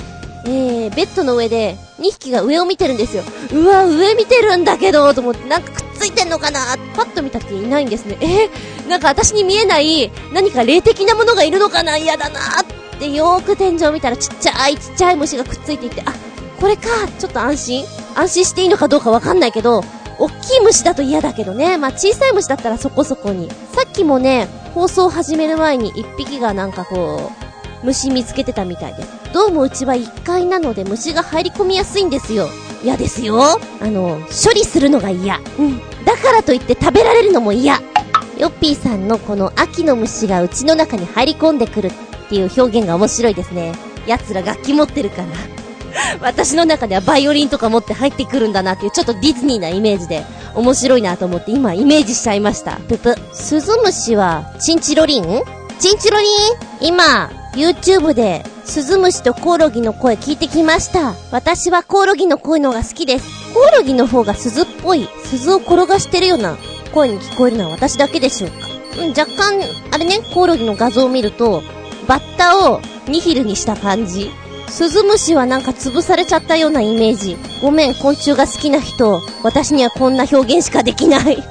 [0.46, 3.22] えー、ベッドの上で2匹が上を見てるんですよ。
[3.52, 6.60] うわ、上見てるんだけど、と思って、なんかくっついてんのかな
[6.96, 8.16] パッと見た時いないんですね。
[8.20, 16.14] えー、なんか私に見えない何か霊的なものがいるのかな嫌だなってよーく天井見たらちっちゃいちっちゃい虫がくっついていて、あ、
[16.58, 17.84] これか、ちょっと安心
[18.14, 19.84] 安心していいのかどうかわかんないけど、
[20.20, 21.78] 大きい虫だと嫌だけどね。
[21.78, 23.48] まあ、小さい虫だったらそこそこに。
[23.72, 27.32] さっきもね、放送始める前に一匹がなんかこ
[27.82, 29.08] う、虫見つけてたみたいです。
[29.32, 32.48] どうもうちは1階なので虫が入り込みやすいんですよ。
[32.84, 33.58] 嫌ですよ。
[33.80, 35.38] あの、処理するのが嫌。
[35.58, 35.78] うん。
[36.04, 37.80] だからといって食べられるのも嫌。
[38.38, 41.92] ヨッピーさんのこの秋の虫がうちの中に入り込んでくるっ
[42.28, 43.72] ていう表現が面白いですね。
[44.06, 45.59] 奴ら楽器持ってるから。
[46.20, 50.24] 私の中ではバイオリンとか持って入ってくるんだなっていうちょっとディズニーなイメージで
[50.54, 52.72] 面白いなと思って今イメージしちゃいました。
[52.88, 53.14] ぷぷ。
[53.32, 55.42] スズムシはチンチロリン？
[55.78, 56.28] チンチロリン？
[56.80, 61.14] 今、YouTube でスズムシとコオロギの声聞いてきました。
[61.32, 63.52] 私はコオロギの声の方が好きです。
[63.52, 66.56] コオロギの方が鈴っぽい、鈴を転がしてるような
[66.92, 68.56] 声に聞こえるのは私だけでしょうか。
[69.02, 71.62] うん、若干、あれね、コオロギの画像を見ると、
[72.06, 74.30] バッタをニヒルにした感じ。
[74.70, 77.36] スズムシはなんか潰されちゃったようなイメージ。
[77.60, 79.20] ごめん、昆虫が好きな人。
[79.42, 81.42] 私にはこんな表現しかできない。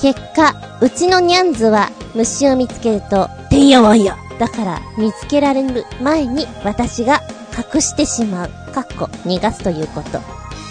[0.00, 4.16] 結果、うちのニャンズは虫を見つけると、てんやわんや。
[4.38, 7.22] だから、見つけられる前に私が
[7.74, 8.50] 隠してしまう。
[8.72, 10.20] かっこ、逃がすということ。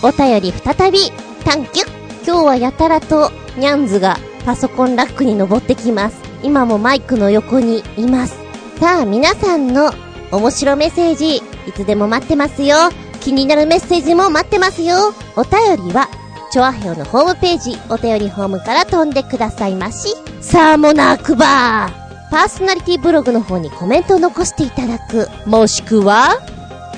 [0.02, 1.12] お便り再び、
[1.44, 1.82] 探求
[2.26, 6.18] 今日はやたらと、ニャンズがパソコンラックに登ってきます。
[6.44, 8.38] 今もマイクの横にいます。
[8.80, 9.92] さあ、皆さんの
[10.32, 12.76] 面白メッセージ、いつでも待ってますよ。
[13.22, 15.14] 気になるメッセージも待ってますよ。
[15.36, 16.08] お便りは、
[16.52, 20.16] チョアヘオのホームページ、お便りホームから飛んでくださいまし。
[20.42, 21.90] さあもなくば
[22.32, 25.28] パーソナリティブログの方にコメントを残していただく。
[25.46, 26.40] もしくは、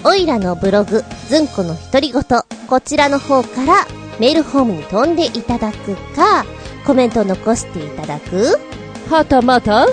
[0.04, 2.24] オイラのブログ、ズンコの独り言、
[2.67, 3.88] こちらの方から
[4.19, 6.45] メールホームに飛んでいただくか、
[6.86, 8.60] コメントを残していただく。
[9.10, 9.88] はたまた、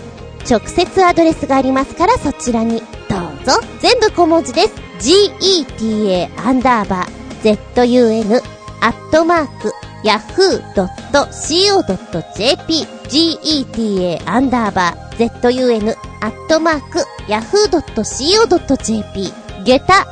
[0.49, 3.53] 直接アドレスがありますからそちらにどうぞ。
[3.81, 4.89] 全部小文字です。
[4.99, 8.43] geta アンダーバー zun
[8.81, 9.73] アットマーク
[10.05, 16.99] yahoo.co.jp geta アンダーバー zun アットマーク
[17.29, 19.33] yahoo.co.jp
[19.65, 20.07] 下駄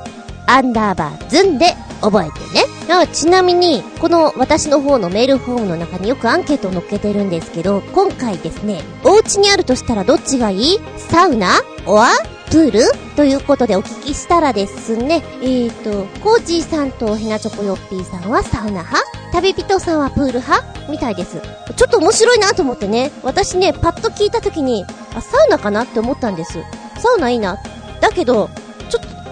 [0.47, 2.76] アンダーバーズンで覚えてね。
[2.89, 10.79] あちなみに、この私の方のメールフォームの中によくアンケートを載っけてるんですけど、今回ですね、お家にあるとしたらどっちがいい？
[10.97, 11.61] サウナ？
[11.87, 12.09] オア？
[12.51, 12.81] プール？
[13.17, 18.97] ということでお聞きしたらですね、えーと、コージーさんとひなチョコヨッピーさんはサウナ派？
[19.33, 20.91] 旅人さんはプール派？
[20.91, 21.41] みたいです。
[21.77, 26.53] ちょっと面白いなと思ってね、私ね、パッと聞いた時に、あ、サウナかなって思ったんです。
[26.99, 27.59] サウナいいな。
[28.01, 28.49] だけど、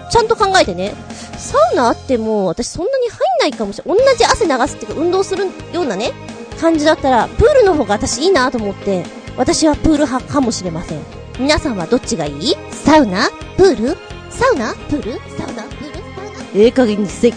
[0.09, 0.93] ち、ゃんと考えてね、
[1.37, 4.05] サウナあっても、私そんなに入んないかもしれない。
[4.05, 6.13] 同じ汗流すっていうか、運動するようなね、
[6.59, 9.05] 感じだったら、プールの方が私いいなと思って、
[9.37, 11.01] 私はプール派かもしれません。
[11.37, 12.55] 皆さんはどっちがいい？
[12.71, 13.29] サウナ？
[13.57, 13.97] プール？
[14.29, 14.73] サウナ？
[14.73, 15.13] プール？
[15.37, 15.63] サウナ？
[15.63, 15.99] プール？
[16.17, 16.55] サウナ？
[16.55, 17.33] ええ加減にせ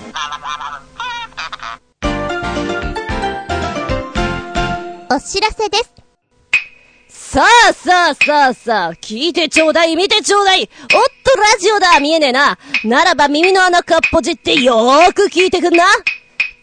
[5.10, 5.97] お知らせです。
[7.30, 10.62] さあさあさあさあ、聞いてちょうだい、見てちょうだい。
[10.62, 10.68] おっ
[11.22, 12.58] と、ラジオだ、見えねえな。
[12.84, 15.84] ならば耳の穴かっぽじってよーく聞いてくんな。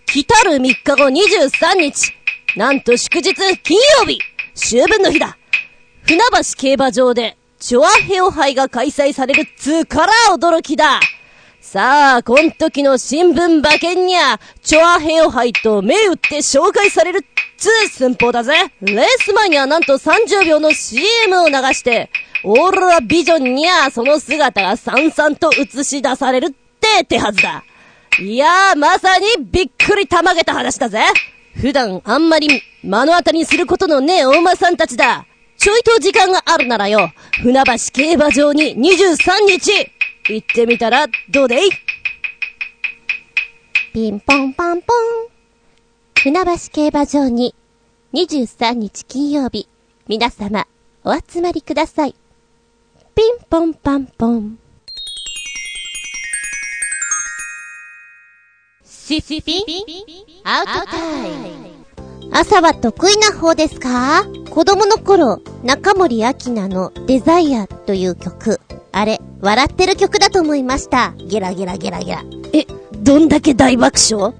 [0.08, 2.12] 来たる3日後23日。
[2.58, 4.17] なんと祝日、金曜日。
[4.56, 5.38] 秋分の日だ。
[6.01, 6.25] 船橋
[6.58, 10.99] 競馬場で、チョアヘオ杯が開催されるっつーから驚きだ。
[11.62, 17.23] さあ、こん時の新聞馬券にゃ、チョアヘオ杯と銘打って紹介される
[17.65, 18.54] つー寸法だぜ。
[18.82, 22.12] レース前にはなんと30秒の CM を流して、
[22.43, 27.63] オーロラビジョンにはその姿がさんさんと映し出されるって手はずだ。
[28.19, 31.01] いやー、まさにびっくりたまげた話だぜ。
[31.56, 35.25] 普段あんまり目の当たりにすることのねえお馬さんたちだ。
[35.58, 39.71] ちょいと時間があるならよ、船橋競馬場に23日、
[40.30, 41.69] 行ってみたらどうでい？
[43.91, 45.35] ピンポンパンポン。
[46.17, 47.54] 船橋競馬場に
[48.13, 49.67] 23日金曜日、
[50.08, 50.65] 皆様
[51.04, 52.15] お集まりください。
[53.13, 54.58] ピンポンパンポン。
[58.84, 59.63] シシピン
[60.43, 61.69] アウトタイム。
[62.32, 64.25] 朝は得意な方ですか？
[64.49, 68.60] 子供の頃、中森明菜のデザイアという曲。
[68.91, 71.13] あれ、笑ってる曲だと思いました。
[71.28, 72.23] ゲラゲラゲラゲラ。
[72.51, 74.34] え、どんだけ大爆笑？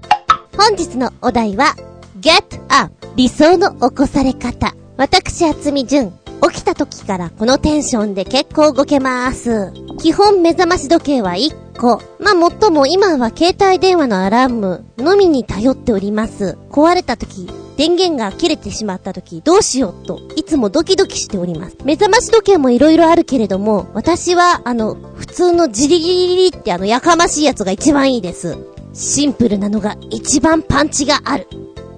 [0.58, 1.76] 本日のお題は、
[2.22, 4.74] Get Up 理想の起こされ方。
[4.98, 6.14] 私、厚み純。
[6.50, 9.72] 起きた時からこのテンションで結構動けます。
[10.00, 12.02] 基本目覚まし時計は1個。
[12.20, 16.58] まあ、もっとも今は携帯電話のアラームのみに頼っております。
[16.70, 21.78] 壊れた時、電源が切れてしまった時、どうしようと、いつもドキドキしております。
[21.84, 28.58] 目覚まし時計も色々あるけれども、私は、あの、普通のジリリリリってあの、やかましいやつが一番いいです。
[28.96, 31.48] シンプルなのが一番パンチがある。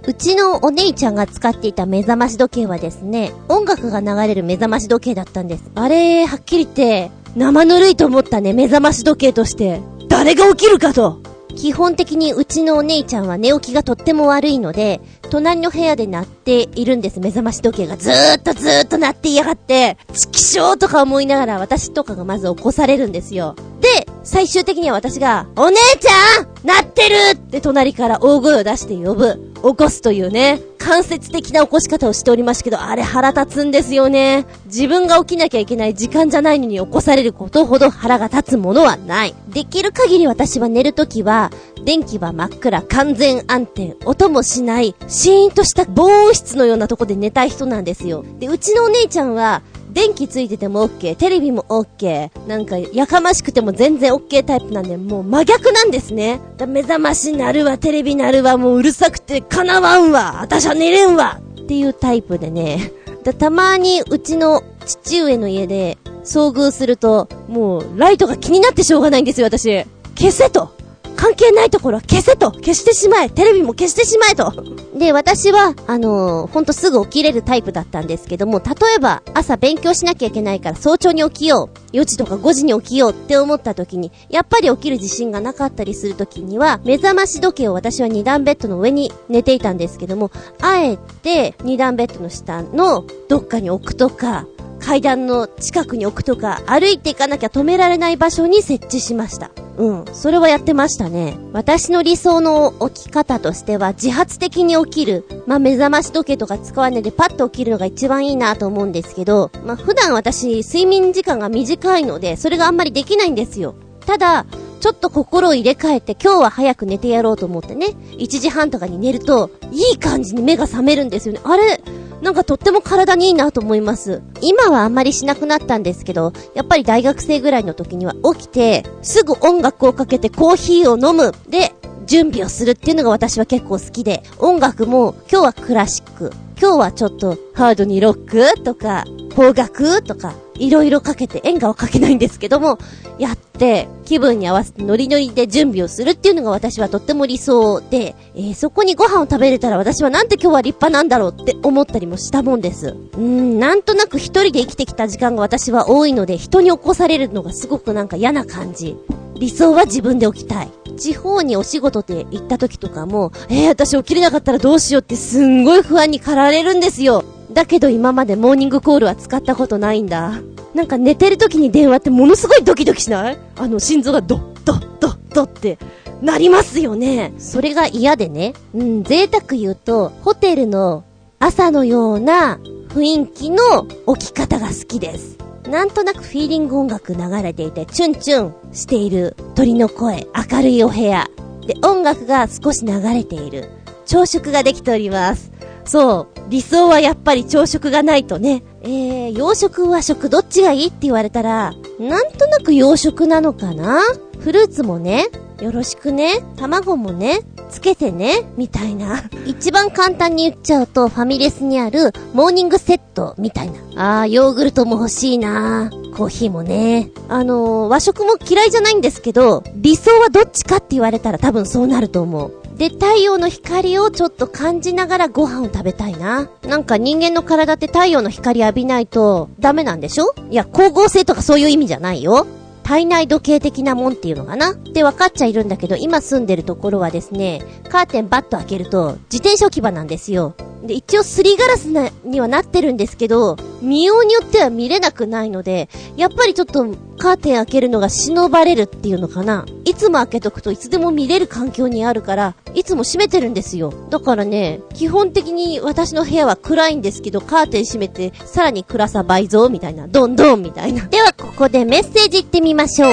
[0.08, 5.70] うちのお姉ちゃんが使っていた目覚まし時計はですね、音楽が流れる目覚まし時計だったんです。
[5.76, 9.82] あれ、はっきり言って、生ぬるいと思ったね、目覚まし時計として。
[10.08, 11.22] 誰が起きるかと
[11.58, 17.98] 基本的にうちのお姉ちゃんは寝起きがとっても悪いので、隣の部屋で鳴っているんです、目覚まし時計が。
[17.98, 23.56] ずーっとずーっと鳴っていやがって、チキショーとか思いながら私とかがまず起こされるんですよ。
[23.82, 29.54] で、最終的には私が、お姉ちゃん鳴ってるって隣から大声を出して呼ぶ。
[29.63, 34.45] 起こすというね、間接的な起こし方をしておりましたけど、あれ腹立つんですよね。
[34.67, 39.36] 自分が起きなきゃいけない時間じゃないのに起こされることほど腹が立つものはない。
[39.50, 41.52] できる限り私は寝るときは、
[41.84, 48.23] 電気は真っ暗、完全安定、音もしない、シーンとした防音室のようなとこで寝たい人なんですよ。
[48.39, 49.63] で、うちのお姉ちゃんは、
[49.98, 56.40] 電気ついてても OK、テレビも OK、なんか、やかましくても全然 OK タイプなんで、もう真逆なんですね。
[56.68, 62.92] 目覚ましなるわ、テレビなるわ、もううるさくて叶わんわ、私は寝れんわっていうタイプでね。
[63.40, 69.84] たまにうちの父上の家で遭遇すると、もうライトが気になってしょうがないんですよ、私。
[70.16, 70.77] 消せと。
[71.17, 72.51] 関係ないところは消せと。
[72.51, 73.30] 消してしまえ。
[73.30, 74.53] テレビも消してしまえと。
[74.97, 81.77] で、私は、あのーほんとすぐ起きれるタイプだったんですけども、例えば朝勉強しなきゃいけないから早朝に起きよう。
[81.95, 94.45] 4時とか5時に起きようって思った時に、やっぱり起きる自信がなかったりする時には、目覚まし時計を私は2段ベッドの上に寝ていたんですけども、あえて2段ベッドの下のどっかに置くとか、
[94.80, 99.52] 階段の近くに置くとか、歩いていかなきゃ止められない場所に設置しました。
[99.78, 100.06] うん。
[100.12, 101.38] それはやってましたね。
[101.54, 105.26] 私の理想の置き方としては、自発的に起きる。
[105.46, 113.76] まあ、目覚まし時計とか使わないでパッと起きるのが一番いいなと思うんですけど、まあ、普段私、睡眠時間が短いので、それがあんまりできないんですよ。
[114.06, 114.46] ただ、
[114.80, 117.88] ちょっと心を入れ替えて今日は早く寝てやろうと思ってね、
[118.18, 121.42] 1時半とかに寝ると、いい感じに目が覚めるんですよね。
[121.44, 121.82] あれ、
[122.22, 124.22] なんかとっても体にいいなと思います。
[124.42, 131.32] 今はあんまりしなくなったんですけど、やっぱり大学生ぐらいの時には起きて、すぐ音楽をかけてコーヒーを飲む。
[131.50, 131.74] で、
[132.06, 142.80] 準備をするっていうのが私は結構好きで、音楽も今日はクラシック、今日はちょっとハードにロックとか、邦楽とか、いろいろかけて、演歌はかけないんですけども、
[143.19, 152.95] やって、気分に合わせてノリノリで準備をするっていうのが私はとっても理想で、えーそこにご飯を食べれたら私はなんて今日は立派なんだろうって思ったりもしたもんです。
[153.17, 158.95] うん、なんとなく一人で生きてきた時間が私は多いので、人に起こされるのがすごくなんか嫌な感じ。
[159.39, 160.69] 理想は自分で起きたい。
[160.97, 167.23] 地方にお仕事で行った時とかも、えー、私起きれなかったらどうしようってすんごい不安に駆られるんですよ。
[167.58, 170.34] だけど今までモーニングコールは使ったことないんだ。
[170.76, 173.38] なんか寝てる時に電話ってものすごいドキドキしない？
[173.56, 175.80] あの心臓がドッドッドッドッって
[176.22, 177.34] なりますよね。
[177.39, 178.54] それが嫌でね。
[178.76, 181.04] うん、贅沢言うと、ホテルの
[181.39, 185.39] 朝のような雰囲気の起き方が好きです。
[185.67, 191.28] なんとなくフィーリング音楽流れていて、チュンチュンしている鳥の声、明るいお部屋。
[191.65, 193.72] で、音楽が少し流れている。
[194.06, 195.57] 朝食ができております。
[195.88, 196.39] そう。
[196.50, 198.62] 理想はやっぱり朝食がないとね。
[198.82, 204.02] えー、洋食和食どっちがいいって言われたら、なんとなく洋食なのかな？
[204.39, 205.26] フルーツもね、
[205.62, 209.23] よろしくね、卵もね、つけてね、みたいな。
[209.45, 214.21] 一番簡単に言っちゃうと、ファミレスにあるモーニングセットみたいな。
[214.21, 217.12] あー、ヨーグルトも欲しいなコーヒーもね。
[217.28, 222.54] あのー、和食も嫌いじゃないんですけど、理想はどっちかって言われたら多分そうなると思う。
[222.78, 226.48] で、太陽の光をちょっと感じながらご飯を食べたいな。
[226.68, 230.36] なんか人間の体って太陽の光浴びないとダメなんでしょ？
[230.52, 232.46] いや、光合成とかそういう意味じゃないよ。
[232.88, 234.71] 体内時計的なもんっていうのかな？
[234.71, 240.56] って分かっちゃいるんだけど、今住んでるところはですね、カーテンバッと開けると、自転車置き場なんですよ。
[240.84, 246.86] で、一応すりガラスな、にはなってるんですけど、見ようによっては見れなくないので、やっぱりちょっと
[247.17, 249.65] カーテン開けるのが忍ばれるっていうのかな？
[249.84, 253.91] いつも開けとくといつでも見れる環境にあるから、いつも閉めてるんですよ。
[254.10, 261.06] だからね、基本的に私の部屋は暗いんですけど、カーテン閉めて、さらに暗さ倍増みたいな、どんどんみたいな。
[261.06, 263.12] では、ここでメッセージいってみましょう。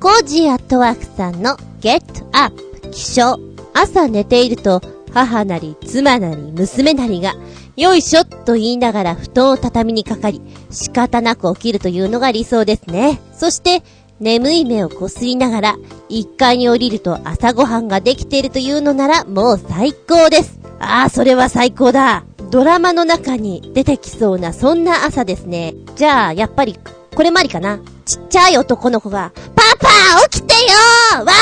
[0.00, 3.38] コージーアットワークさんの Get Up 起床。
[3.72, 4.82] 朝寝ていると、
[5.14, 7.36] 母なり、妻なり、娘なりが、
[7.76, 13.20] よいしょと言いながら布団を畳にかかり、仕方なく起きるというのが理想ですね。
[13.32, 13.84] そして、
[14.18, 15.76] 眠い目をこすりながら、
[16.10, 20.58] 1階に降りると朝ごはんができているというのならもう最高です。
[20.80, 22.24] ああ、それは最高だ。
[22.50, 25.74] ドラマの中に出てきそうなそんな朝ですね。
[25.94, 26.76] じゃあ、やっぱり、
[27.14, 27.78] これまりかな。
[28.08, 31.32] ちっちゃい男の子が、パパ起きてよわ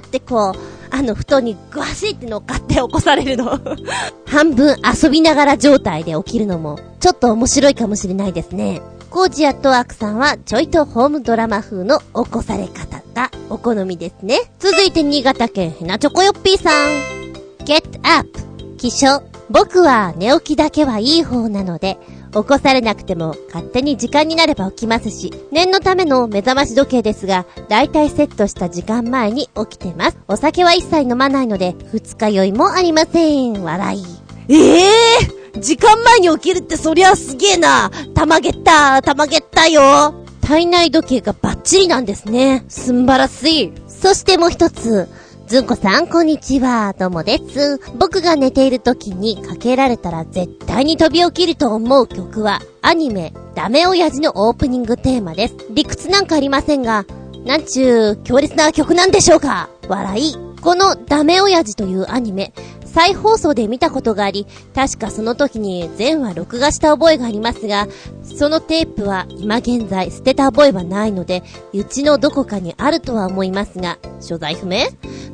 [0.00, 0.54] ーってこう、
[0.90, 3.60] あの布団にグワシって乗っかって起こされるの。
[4.26, 8.82] 半分遊びながら状態で起きるのも、ちょっと面白いかもしれないですね。
[9.08, 14.50] コージアットワークさんは、ちょいとホームドラマ風の起こされ方がお好みですね。
[14.58, 17.64] 続いて新潟県ヘナチョコヨッピーさん。
[17.64, 18.28] Get up!
[18.78, 19.22] 起床。
[19.48, 21.98] 僕は寝起きだけはいい方なので、
[22.36, 30.18] 起こされなくても勝手に時間になれば起きますし、念のための目覚まし時計ですが、だいたいセットした時間前に起きてます。
[30.28, 33.62] お酒は一切飲まないので、二日酔いもありません。
[33.62, 34.04] 笑い。
[34.48, 37.90] ええー、時間前に起きるってそりゃすげえな。
[38.14, 40.14] たまげった、たまげったよ。
[40.42, 42.64] 体内時計がバッチリなんですね。
[42.68, 43.72] すんばらしい。
[43.88, 45.08] そしてもう一つ。
[45.46, 46.92] ずんこさん、こんにちは。
[46.98, 47.78] どうもです。
[47.96, 55.54] 僕が寝ている時にかけられたら絶対に飛び起きると思う曲は、アニメ、ダメ親父のオープニングテーマです。
[55.70, 57.04] 理屈なんかありませんが、
[57.44, 60.34] なんちゅう、強烈な曲なんでしょうか笑い。
[60.60, 62.52] このダメ親父というアニメ、
[62.96, 67.88] 再放送で見たことがあり、確かその時に全話録画した覚えがありますが、
[68.24, 71.42] そのテープは今現在捨てた覚えはないので、
[71.74, 74.86] うちのどこかにあるとは思いますが、所在不明？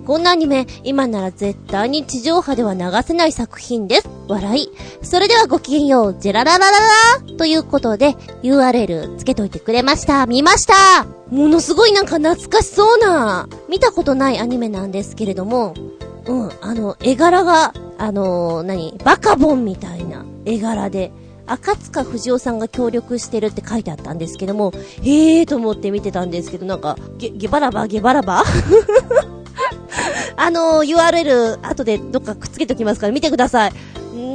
[0.05, 4.09] こんなアニメ、今なら絶対に地上波では流せない作品です。
[4.27, 4.69] 笑い。
[5.03, 6.79] それではごきげんよう、ジェララララ
[7.31, 10.27] ラということで、URL つけといてくれました。
[10.27, 10.75] 見ました
[11.31, 15.75] ものすごいなんか懐かしそうな、見たことないアニメなんですけれども、
[16.25, 21.13] うん、あの、絵柄が、はあのー、何バカボンみたいな絵柄で、
[21.47, 24.73] 赤塚不二夫さんが協力してるって書いてあったんですけども、
[25.03, 28.43] へえーと思って見てたんですけど、なんか、ゲ、ゲバラバゲバラバ
[30.37, 33.73] あの、URL、後でどっかくっつけておきますから見てください。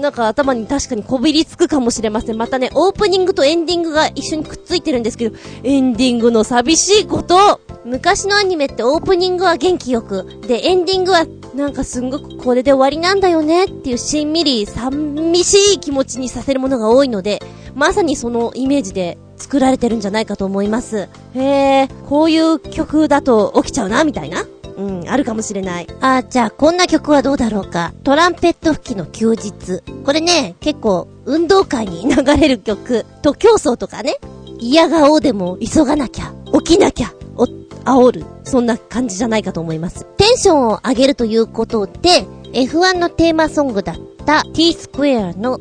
[0.02, 2.38] なんか頭に確かにこびりつくかもしれません。
[2.38, 17.42] またね、オープニングとエンディングが一緒にくっついてるんですけど、エンディングの寂しいこと昔のアニメってオープニングは元気よく、で、エンディングはなんかすんごくこれで終わりなんだよねっていうしんみり寂しい気持ちにさせるものが多いので、
[17.76, 21.08] まさにそのイメージで作られてるんじゃないかと思います。
[21.34, 24.46] へえ、こういう曲だと起きちゃうな、みたいな。
[24.78, 25.88] うん、あるかもしれない。
[26.02, 27.94] あ、じゃあこんな曲はどうだろうか。
[28.04, 29.82] トランペット吹きの休日。
[30.06, 33.06] これね、結構運動会に流れる曲。
[33.24, 34.18] と競争とかね。
[34.60, 36.32] 嫌顔でも急がなきゃ。
[36.64, 37.12] 起きなきゃ。
[37.36, 37.46] お、
[37.86, 38.26] 煽る。
[38.44, 40.06] そんな感じじゃないかと思います。
[40.18, 45.60] テンションを上げるということで、F1 のテーマソングだった T スクエアの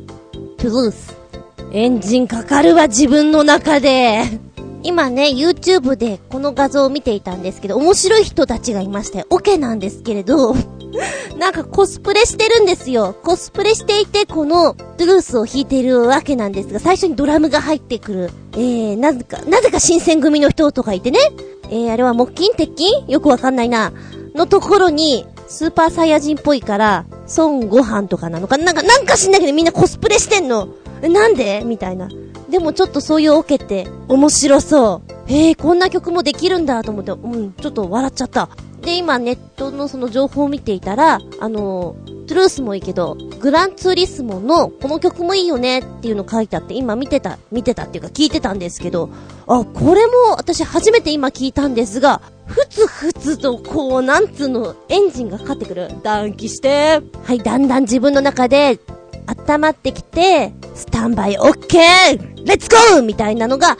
[0.57, 1.15] Toulouse。
[1.71, 4.46] エンジンかかるわ、自分の中で。
[4.87, 10.55] 今ね、YouTube でこの画像を見ていたんですけど、面白い人たちがいまして、オ、ケなんですけれど、
[11.37, 13.13] なんかコスプレしてるんですよ。
[13.21, 18.31] コスプレしていて、このトゥルースを弾いてるわけなんですが、最初にドラムが入ってくる。
[18.53, 21.19] えー、なぜか、なぜか新選組の人とかいてね。
[21.69, 23.91] えー、あれは木金鉄筋よくわかんないな。
[24.35, 30.69] のところに、スーパーサイヤ人っぽいから、孫悟飯とかなのかなんか、なんか知んないけどみんなコスプレしてんの。
[31.01, 31.63] え、なんで？
[31.65, 32.07] みたいな。
[32.49, 35.31] でもちょっとそういうオケって面白そう。
[35.31, 38.49] へえ、こんな曲もできるんだと思って、うん、ちょっと笑っちゃった。
[38.81, 49.09] で、今ネットのその情報を見ていたら、あの、トゥルースもいいけど、グランツーリスモのこの曲もいいよねっていうの書いてあって、今見てた、見てたっていうか聞いてたんですけど、
[49.47, 55.91] あ、これも私初めて今聞いたんですが、ふつふつとこう、なんつうの、エンジンがかかってくる。
[56.03, 57.01] 暖気して。
[57.23, 58.79] はい、だんだん自分の中で
[59.27, 63.77] 温まってきて、スタンバイオッケーレッツゴーみたいなのが、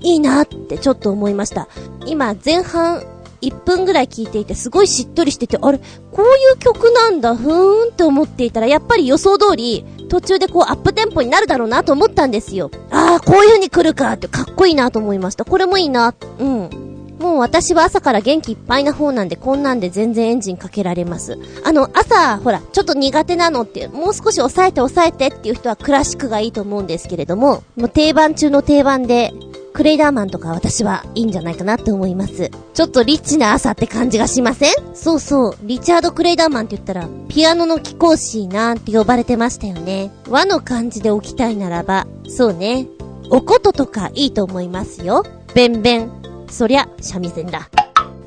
[0.00, 1.68] いいなってちょっと思いました。
[2.06, 3.02] 今、前半
[3.40, 12.70] 1分ぐらい聴いていて、すごいしっとりしてて、あれ、こういう曲なんだ、ふーんって思っていたら、やっぱり予想通り、途中でこうアップテンポになるだろうなと思ったんですよ。
[12.90, 15.44] ああ、こういう風に来るかってかっこいいなと思いました。
[15.44, 16.14] これもいいな。
[16.38, 16.91] うん。
[17.22, 21.38] もう私は朝から元気いっぱいな方なんで、こんなんで全然エンジンかけられます。
[21.64, 29.32] あの、朝、ほら、ちょっと苦手なのって、もう少し抑えて抑えてっていう人はクラシックがいいと思うんですけれども、もう定番中の定番で、
[29.72, 32.50] クレイダーマンとか私はいいんじゃないかなって思います。
[32.74, 34.74] ちょっとリッチな朝って感じがしません？
[34.92, 40.10] そうそう、リチャード・クレイダーマンって言ったら、ピアノの貴公子なんて呼ばれてましたよね。
[40.28, 42.86] 和の感じで起きたいならば、そうね、
[43.30, 45.24] おこととかいいと思いますよ。
[45.54, 46.21] べんべん。
[46.52, 47.70] そりゃ、三味線だ。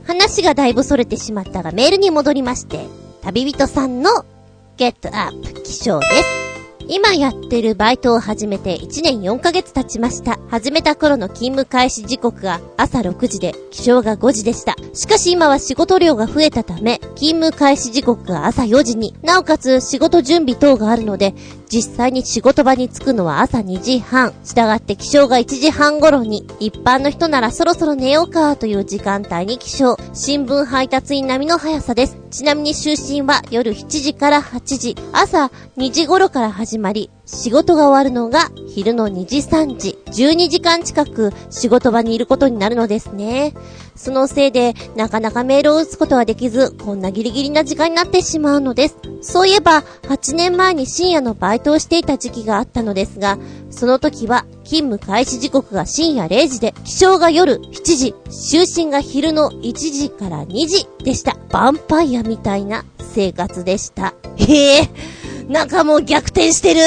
[0.03, 2.87] 話がだいぶ逸れてしまったがメールに戻りまして、
[3.21, 4.25] 旅人さんの、
[4.77, 6.45] ゲットアップ起床です。
[6.87, 10.39] 今やってるバイトを始めて1年4ヶ月経ちました。
[10.49, 14.75] 始めた頃の勤務開始時刻が朝6時で、起床が5時でした。
[14.93, 21.35] しかし今は仕事量が増えたため、勤務開始時刻が朝4時に、なおかつ仕事準備等があるので、
[21.69, 24.33] 実際に仕事場に着くのは朝2時半。
[24.43, 29.97] したがって気象が1時半頃に、一般の人ならそろそろ寝ようかという時間帯に気象。
[30.13, 32.17] 新聞配達員並みの速さです。
[32.29, 43.53] ちなみに就寝は夜7時から8時、朝2時頃から始まり、仕事が終わるのが昼の2時3時、12時間近く仕事場にいることになるのですね。
[43.95, 48.97] そのせいで、なかなかメールを打つことはできず、こんなギリギリな時間になってしまうのです。
[49.21, 53.37] そういえば、8年前に深夜のバイトをしていた時期があったのですが、
[53.71, 61.37] その時は、勤務開始時刻が深夜0時で、起床が夜7時、就寝が昼の1時から2時でした。
[61.49, 64.13] ヴァンパイアみたいな生活でした。
[64.35, 64.89] へえ、
[65.47, 66.81] なんかもう逆転してる。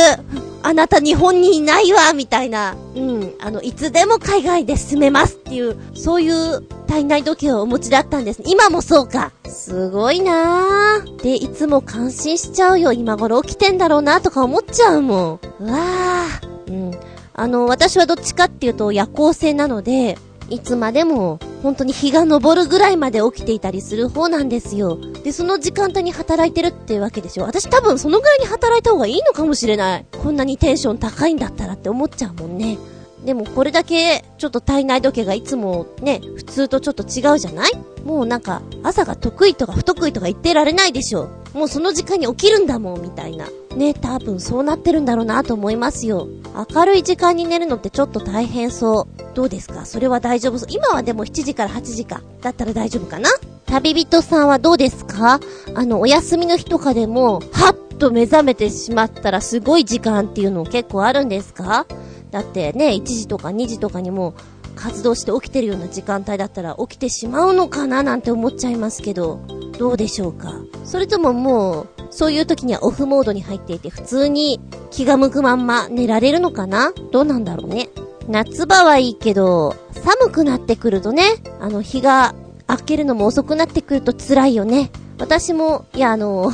[0.63, 2.77] あなた日本にいないわ、みたいな。
[2.95, 3.35] うん。
[3.41, 8.43] あの、いつでも海外で住めますっていう、そういう体内時計をお持ちだったんです。
[8.45, 9.33] 今もそうか。
[9.47, 11.23] すごいなぁ。
[11.23, 12.93] で、いつも感心しちゃうよ。
[12.93, 15.41] 今頃起きてんだろうなとか思っちゃうもん。
[15.61, 16.73] うわぁ。
[16.73, 16.99] うん。
[17.35, 20.19] あの、私はどっちかっていうと夜行性なので、
[20.51, 24.99] いつまでも、本当に日が昇るぐらいまで起きていたりする方なんですよ。
[25.23, 27.45] で、その時間帯に働いてるってわけでしょ。
[27.45, 30.07] 私多分そのぐらいに働いた方がいいのかもしれない。
[30.23, 32.79] こんなにテンション高いんだったらって思っちゃうもんね。
[33.25, 37.73] でもこれだけちょっと体内時計がいつもね、普通とちょっと違うじゃない？
[38.05, 41.29] もうなんか朝が得意とか不得意とか言ってられないでしょ。
[41.53, 43.49] もうその時間に起きるんだもんみたいな。
[43.77, 46.27] ね、多分そうなってるんだろうなと思いますよ。
[46.75, 49.35] 明るい時間に寝るのってちょっと大変そう。
[49.35, 49.85] どうですか？
[49.85, 52.23] それは大丈夫そう今はでも7時から8時か。
[52.41, 53.29] だったら大丈夫かな？
[53.67, 55.41] 旅人さんはどうですか？
[55.75, 61.87] あの、お休みの日とかでも、はっと目覚めてしまったらすごい時間っていうの結構あるんですか？
[62.31, 64.35] だってね、1時とか2時とかにも
[64.75, 69.41] 活動して起きてるような時間帯だったら起きてしまうのかななんて思っちゃいますけど、
[69.79, 70.55] どうでしょうか？
[70.85, 74.61] それとももう、そういう時にはオフモードに入っていて普通に
[74.91, 76.93] 気が向くまんま寝られるのかな？
[77.13, 77.91] どうなんだろうね。
[78.29, 81.25] 夏場はいいけど、寒くなってくるとね、
[81.61, 82.35] あの日が
[82.69, 84.91] 明けるのも遅くなってくると辛いよね。
[85.19, 86.53] 私も、いやあの、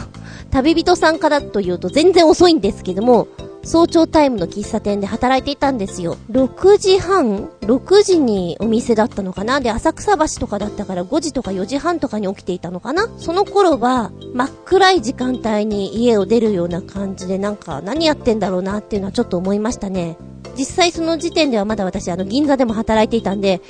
[0.51, 3.27] 旅人さんからというと全然遅いんですけども、
[3.65, 6.17] 早朝タイムの喫茶店で働いていたんですよ。
[6.31, 9.61] 6時半 ?6 時にお店だったのかな？
[9.61, 13.09] で、浅草橋とかだったから5時とか4時半とかに起きていたのかな？
[13.19, 20.19] その頃は、真っ暗い時間帯に家を出るような感じで、なんか何やってんだろうなっていうのはちょっと思いましたね。
[20.57, 23.61] 実際その時点ではまだ私あの銀座でも働いていたんで、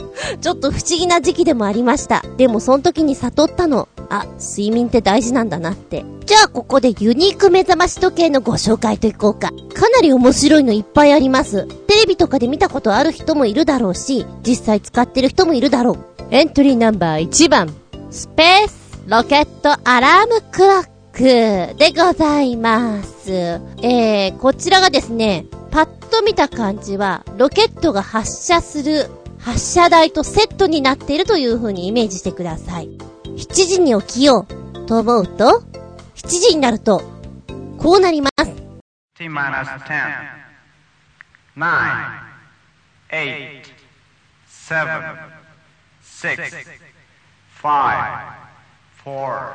[0.40, 2.22] ちょっと不思議な時期でもありました。
[2.36, 3.88] でもその時に悟ったの。
[4.10, 6.04] あ、睡眠って大事なんだなって。
[6.26, 9.48] じゃあここでユニーク目覚まし時計のご紹介といこうか。
[9.48, 11.66] かなり面白いのいっぱいあります。
[11.86, 15.98] テレビとかで見たことある人もいるだろうし、実際使ってる人もいるだろう。
[16.30, 17.74] エントリーナンバー1番、
[18.10, 23.30] スペースロケットアラームクロックでございます。
[23.82, 32.88] えー、こちらがですね、パッと見た感じは、ロケットが発射する発射台とセットになっているという風にイメージしてください。
[33.36, 35.62] 7時に起きようと思うと、
[36.14, 37.02] 7時になると、
[37.78, 38.44] こうなります。
[39.16, 39.30] T-10 9
[43.10, 43.62] 8
[44.46, 44.84] 7
[46.20, 46.38] 6
[47.62, 47.94] 5
[49.04, 49.54] 4 3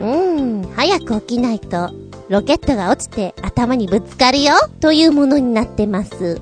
[0.00, 6.40] うーん、早く起きないと、ロケットが落ちて頭にぶつかるよというものになってます。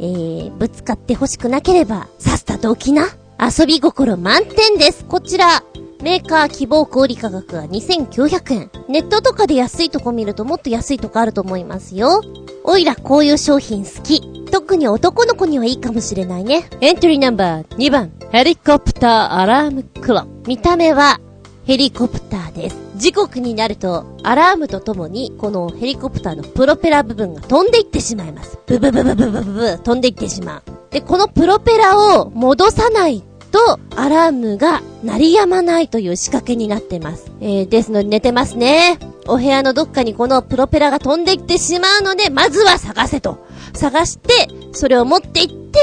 [0.00, 3.06] えー、ぶつかって欲しくなければ、さっさと起きな。
[3.38, 5.04] 遊び心満点です。
[5.06, 5.62] こちら、
[6.02, 8.70] メーカー希望小売価格は2900円。
[8.88, 12.22] ネットとかで安いとこ見るともっと安いとこあると思いますよ。
[12.64, 14.20] おいらこういう商品好き。
[14.50, 16.68] 特に男の子にはいいかもしれないね。
[16.80, 20.26] エントリーナンバー2番、ヘリコプターアラームクロ。
[20.46, 21.20] 見た目は
[21.66, 22.89] ヘリコプターです。
[23.00, 28.58] 時刻になると、アラームとともに、このヘリコプターのプロペラ部分が飛んでいってしまいます。
[28.66, 30.62] ブブブブブブブブ飛んでいってしまう。
[30.90, 37.32] で、このプロペラを戻さないと、アラームが鳴り止まないという仕掛けになってます。
[37.40, 38.98] えー、ですので寝てますね。
[39.26, 43.46] お部屋のどっかにこのプロペラが飛んでいってしまうので、まずは探せと。
[43.72, 45.78] 探して、それを持って行って、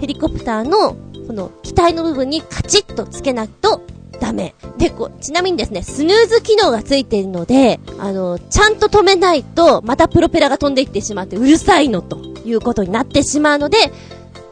[0.00, 0.96] ヘリコプターの、
[1.28, 3.82] この機体の部分にカチッとつけないと
[4.20, 4.54] ダメ。
[4.78, 13.78] で、こちなみにですね、スヌーズ機能がついているので、あの、ちゃんと止めないと、またプロペラが飛んでいってしまってうるさいのということになってしまうので、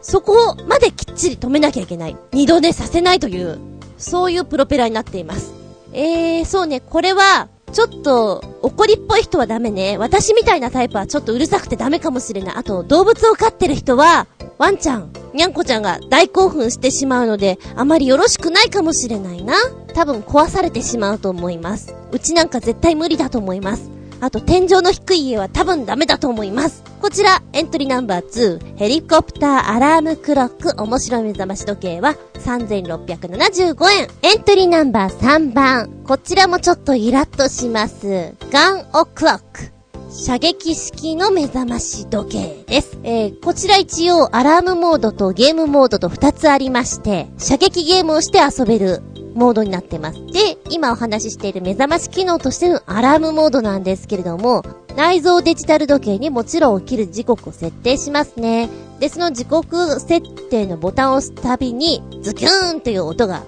[0.02, 2.16] そこまできっちり止めなきゃいけない。
[2.32, 3.58] 二度寝させないという、
[3.96, 5.54] そういうプロペラになっています。
[5.92, 9.98] えー、そうね、これは、ちょっと、怒りっぽい人はダメね。
[9.98, 12.54] 私みたいなタイプはちょっとうるさくてダメかもしれない。
[12.54, 19.54] あと、動物を飼ってる人は、ワンちゃん、にゃんこちゃんが大興奮してしまうので、あまりよろしくないかもしれないな。
[19.92, 21.96] 多分壊されてしまうと思います。
[22.12, 23.90] うちなんか絶対無理だと思います。
[24.20, 26.82] あと天井の低い家は多分ダメだと思います。
[27.00, 34.08] こちら、エントリーナンバー2、ヘリコプターアラームクロック面白い目覚まし時計は3675円。
[34.22, 38.34] エントリーナンバー3番、こちらもちょっとイラッとします。
[38.50, 39.74] ガンオクロック。
[40.16, 42.96] 射撃式の目覚まし時計です。
[43.02, 49.02] えー、こちら一応アラームモードとゲームモードと2つありまして、射撃ゲームをして遊べる
[49.34, 50.26] モードになってます。
[50.26, 54.62] で、今お話ししている目覚まし機能としてのアラームモードなんですけれども、
[54.96, 58.68] 内蔵デジタル時計にもちろん起きる時刻を設定しますね。
[59.00, 63.42] で、その時刻設定のボタンを押すたびに、ズキューンという音が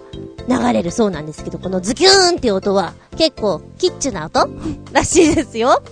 [0.49, 4.49] 流れるそうなんですけど、このズキューンっていう音は結構キッチュな音
[4.93, 5.83] らしいですよ。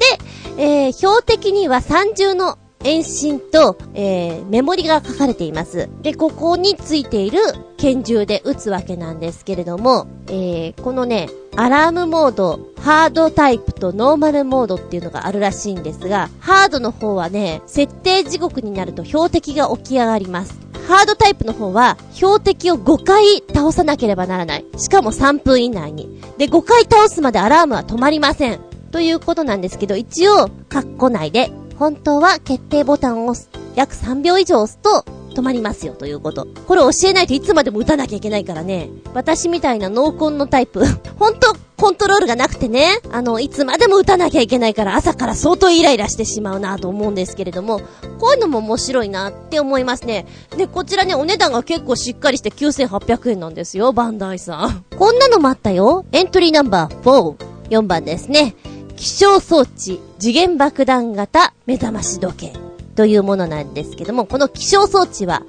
[0.57, 5.89] で、えー、標的には三重の遠心と、えー、メモリが書かれています。
[6.03, 7.41] で、ここについている
[7.78, 20.59] 拳銃で撃つわけなんですけれども、えー、このね、アラームモード、ハードタイプとノーマルモードっていうのがあるらしいんですが、ハードの方はね、設定時刻になると標的が起き上がります。
[20.87, 24.64] ハードタイプの方は、標的を5回倒さなければならない。
[24.76, 26.20] しかも3分以内に。
[26.37, 28.61] で、5回倒すまでアラームは止まりません。
[28.91, 35.05] ということなんですけど、一応、カッコ内で、本当は決定ボタンを押す、約3秒以上押すと、
[35.35, 36.47] 止まりますよということ。
[36.66, 38.89] これ教えないといつまでも打たなきゃいけないからね。
[39.12, 40.85] 私みたいな濃紺のタイプ。
[41.18, 47.81] 本当コントロールがなくてね、あの、いつまでも打たなきゃいけないから朝から相当イライラしてしまうなと思うんですけれども、
[48.20, 50.25] こういうのも面白いなって思いますね。
[50.57, 54.85] で、こちらね、お値段が結構しっかりして9800円なんですよ、バンダイさん。
[54.97, 56.05] こんなのもあったよ。
[56.12, 57.35] エントリーナンバー4、
[57.70, 58.55] 4番ですね。
[58.97, 62.53] 気象装置、次元爆弾型目覚まし時計
[62.95, 65.42] というものなんですけども、この気象装置は、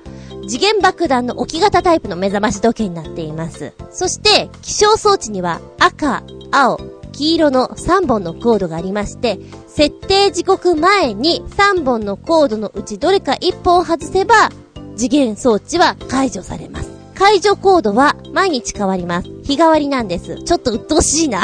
[0.47, 3.73] 次元爆弾の置き型タイプの目覚まし時計になっています。
[3.91, 6.79] そして、気象装置には赤、青、
[7.11, 14.49] 黄色の3本のコードがありまして、設定時刻前に3本のコードのうちどれか1本外せば、
[14.95, 16.89] 次元装置は解除されます。
[17.15, 19.29] 解除コードは毎日変わります。
[19.43, 20.43] 日替わりなんです。
[20.43, 21.41] ちょっと鬱陶しいな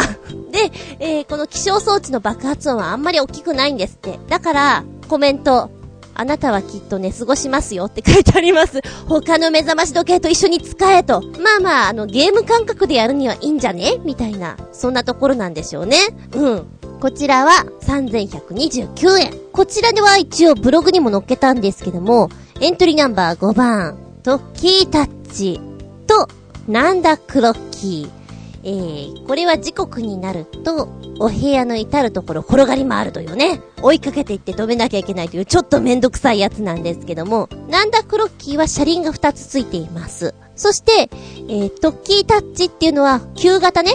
[0.52, 4.20] で、えー、この気象装置の爆発音はあんまり大きくないんですって。
[4.28, 5.70] だから、コメント、
[6.14, 8.82] あなたはきっと寝過ごしますよって書いてあります。
[9.08, 11.22] 他の目覚まし時計と一緒に使えと。
[11.22, 13.99] まあまあ、あの、ゲーム感覚でやるにはいいんじゃね？
[14.04, 15.97] みたいな、そんなところなんでしょうね。
[16.34, 16.68] うん。
[16.99, 19.34] こちらは3129円。
[19.52, 22.30] こちらでは一応ブログにも載っけたんですけども、
[22.60, 25.60] エントリーナンバー5番、トッキータッチ
[26.06, 26.28] と、
[26.68, 28.21] なんだクロッキー。
[28.64, 30.88] えー、これは時刻になると、
[31.20, 40.34] お部屋の至るところ転がり回るというね、追いかけていって止めなきゃいけないというちょっとめんどくさいやつなんですけども、なんだクロッキーは車輪が2つついています。
[40.55, 41.09] そして、
[41.47, 43.93] えー、トッキータッチっていうのは、旧型ね、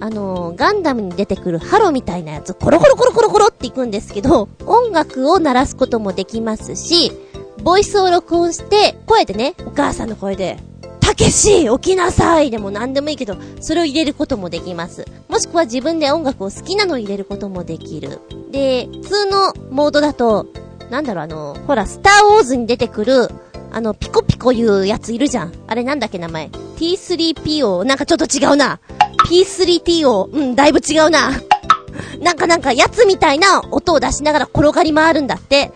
[0.00, 7.12] あのー、ガンダムに出てくるハロみたいなやつ、コロコロコロコロコロっていくんですけど、音楽を鳴らすこともできますし、
[7.62, 10.58] ボイスを録音して、声でね、お母さんの声で、
[11.12, 15.06] たけし起きなさいでも何でもいいけど、それを入れることもできます。
[15.28, 18.20] もしくは自分で音楽を好きなのを入れることもできる。
[18.50, 20.46] で、普通のモードだと、
[20.90, 23.28] なんだろうあの、ほら、スターウォーズに出てくる、
[23.70, 25.52] あの、ピコピコ言うやついるじゃん。
[25.66, 26.46] あれなんだっけ名前。
[26.76, 28.80] T3PO、なんかちょっと違うな。
[29.28, 31.30] P3TO、うん、だいぶ違うな。
[32.20, 35.72] なんかなんか、やつみたいな音を出しながら転がり回るんだって。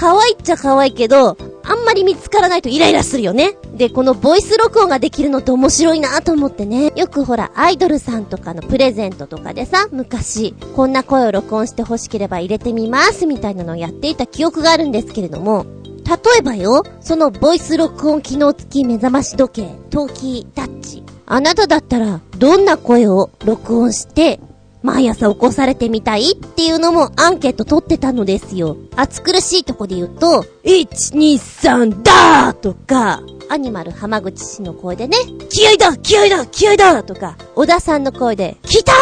[0.00, 3.58] 可愛いっちゃ可愛いけど、あんまり見つからないとイライラするよね。
[3.76, 6.90] で、このボイス録音ができるのって面白いなと思ってね。
[6.96, 15.66] よくほら、アイドルさんとかのプレゼントとかでさ、昔、こんな声を録音して欲しければ入れてみますみたいなのをやっていた記憶があるんですけれども、
[16.06, 21.04] 例えばよ、そのボイス録音機能付き目覚まし時計、陶器タッチ。
[21.26, 24.40] あなただったら、どんな声を録音して、
[24.82, 28.76] 毎朝起こされてみたいっていうのもアンケート取ってたのですよ。
[28.96, 33.20] 暑苦しいとこで言うと、1、2、3、だーとか、
[33.50, 35.16] アニマル浜口氏の声でね、
[35.50, 38.92] 気合だ気合だ気合だとか、小田さんの声で、来た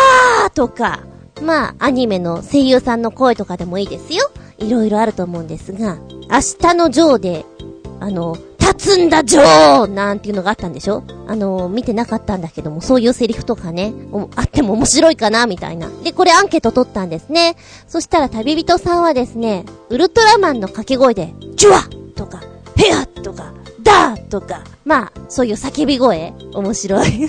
[0.47, 1.01] ーとか、
[1.43, 4.31] まあ、アニメの声優さんの声とかでもいいですよ。
[4.59, 5.99] いろいろあると思うんですが、
[6.31, 7.45] 明日のジョーで、
[8.01, 8.37] あの、
[8.73, 11.03] 立つんだ、ジョーなんていうのがあったんでしょ？
[11.27, 13.93] あのー、見てなかったんだけども、そういうセリフとかね、
[14.37, 15.89] あっても面白いかな、みたいな。
[16.05, 17.57] で、これアンケート取ったんですね。
[17.87, 21.83] そしたら旅人さんはですね、ウルトラマンの掛け声で、ジュワ
[22.15, 22.43] とか、
[22.77, 23.53] ヘアとか、
[23.83, 27.29] ダーとか、まあ、そういう叫び声面白い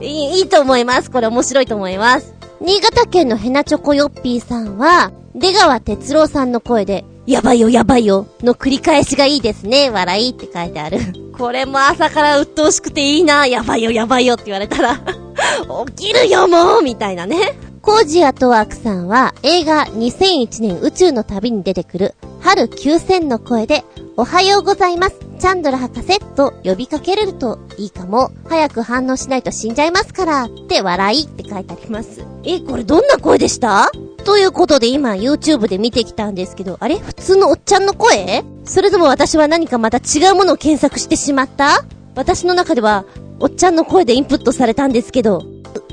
[0.00, 0.38] いい。
[0.38, 1.10] いいと思います。
[1.10, 2.34] これ面白いと思います。
[2.60, 9.90] 新潟県のヘナチョコヨッピーさんは、出川哲郎さんの声で、やばいよやばいよの繰り返しがいいですね。
[9.90, 10.98] 笑いって書いてある。
[11.36, 13.46] これも朝から鬱陶しくていいな。
[13.46, 14.96] やばいよやばいよって言われたら
[15.96, 17.58] 起きるよもうみたいなね。
[17.82, 23.84] コージアトワークさんは映画2001年宇宙の旅に出てくる春9000の声で
[24.16, 25.16] おはようございます。
[25.38, 28.30] チャンドラ博士と呼びかけるといいかも。
[28.48, 32.24] 早く反応しないと死んじゃいますからって笑いって書いてあります。
[32.44, 33.90] え、これどんな声でした？
[34.26, 36.98] ということで今 YouTube で見てきたんですけど、あれ？
[36.98, 38.44] 普通のおっちゃんの声？
[38.64, 41.84] それとも私は何かまた違うものを検索してしまった？
[42.16, 43.04] 私の中では、
[43.38, 45.44] おっちゃんの声でインプットされたんですけど、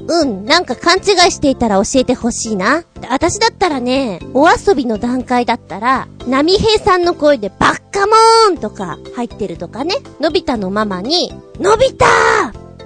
[0.08, 2.84] ううん、なんか勘違いしていたら教えてほしいな。
[3.10, 12.06] 私だったらね、お遊びの段階だったら、波平さんの声でバッカモーンとか入ってるとかね、のび太のママに、のび太！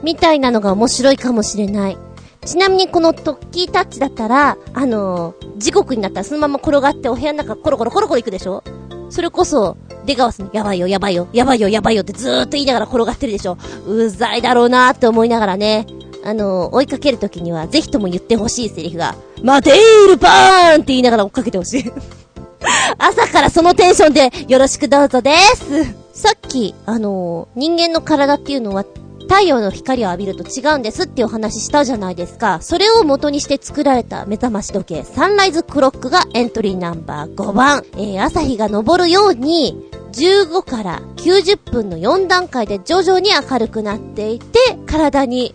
[0.03, 1.97] みたいなのが面白いかもしれない。
[2.45, 8.63] ちなみにこのトッキータッチだったら、あのー、時刻になったらそのまま転がってお部屋の中コロコロコロコロ行くでしょ？
[9.09, 13.57] それこそ、出川さん、やばいよ、やばいよ、やばいよ、やばいよってずーっと言いながら転がってるでしょ？
[13.85, 15.85] うざいだろうなーって思いながらね、
[16.25, 21.83] あのー、追いかけるときには、ぜひとも言ってほしいセリフが、待てーるパーンって言いながら追っかけてほしい。
[22.97, 25.95] 朝からそのテンションで、よろしくどうぞです。
[26.13, 28.83] さっき、あのー、人間の体っていうのは
[29.27, 32.59] 太陽の光を浴びると違うんですってお話したじゃないですか。
[32.61, 37.83] それを元にして作られた目覚まし時計、サンライズクロックがエントリーナンバー5番。
[37.93, 45.53] えー、朝日が昇るように、15から90分の4段階で徐々に明るくなっていて、体に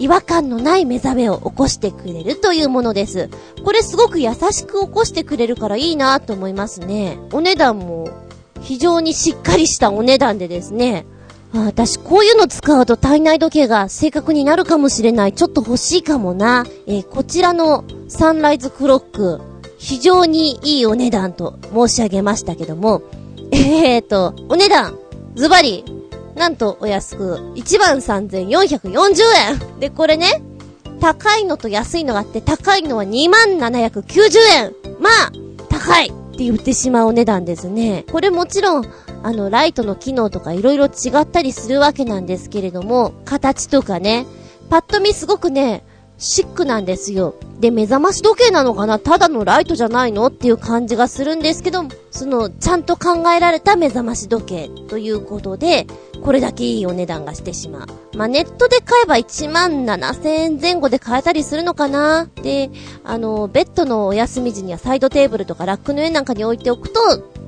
[0.00, 3.28] 違和感のない目覚めを起こしてくれるというものです。
[3.64, 7.18] これすごく優しく起こしてくれるからいいなと思いますね。
[7.32, 8.08] お値段も
[8.62, 11.04] 非常にしっかりしたお値段でですね、
[11.52, 15.32] 私、こういうの使うと体内時計が正確になるかもしれない。
[15.32, 16.64] ちょっと欲しいかもな。
[16.86, 19.40] えー、こちらのサンライズクロック、
[19.78, 23.02] 非常にいいお値段と申し上げましたけども、
[23.52, 24.96] えーと、お値段、
[25.34, 25.84] ズバリ、
[26.36, 29.22] なんとお安く、13,440
[29.74, 29.80] 円。
[29.80, 30.42] で、これね、
[31.00, 34.72] 高いのと安いのがあって、高いのは2790円。
[35.00, 35.32] まあ、
[35.68, 38.04] 高いって言ってしまうお値段ですね。
[38.12, 38.84] これもちろん、
[39.22, 44.26] あの、ライトの機能とか色々違ったりするわけなんですけれども、形とかね、
[44.68, 45.84] パッと見すごくね、
[46.16, 47.34] シックなんですよ。
[47.60, 48.98] で、目覚まし時計なのかな？
[48.98, 50.26] ただのライトじゃないの？
[50.26, 55.86] っていう感じがするんですけど、その、ちゃんと考えられた目覚まし時計ということで、
[56.22, 58.16] これだけいいお値段がしてしまう。
[58.18, 62.28] まあ、ネットで買えば1万7000円前後で買えたりするのかな？
[62.42, 62.70] で、
[63.02, 67.00] あの、ベッドのお休み時にはサイドテーブルとかラックの上なんかに置いておくと、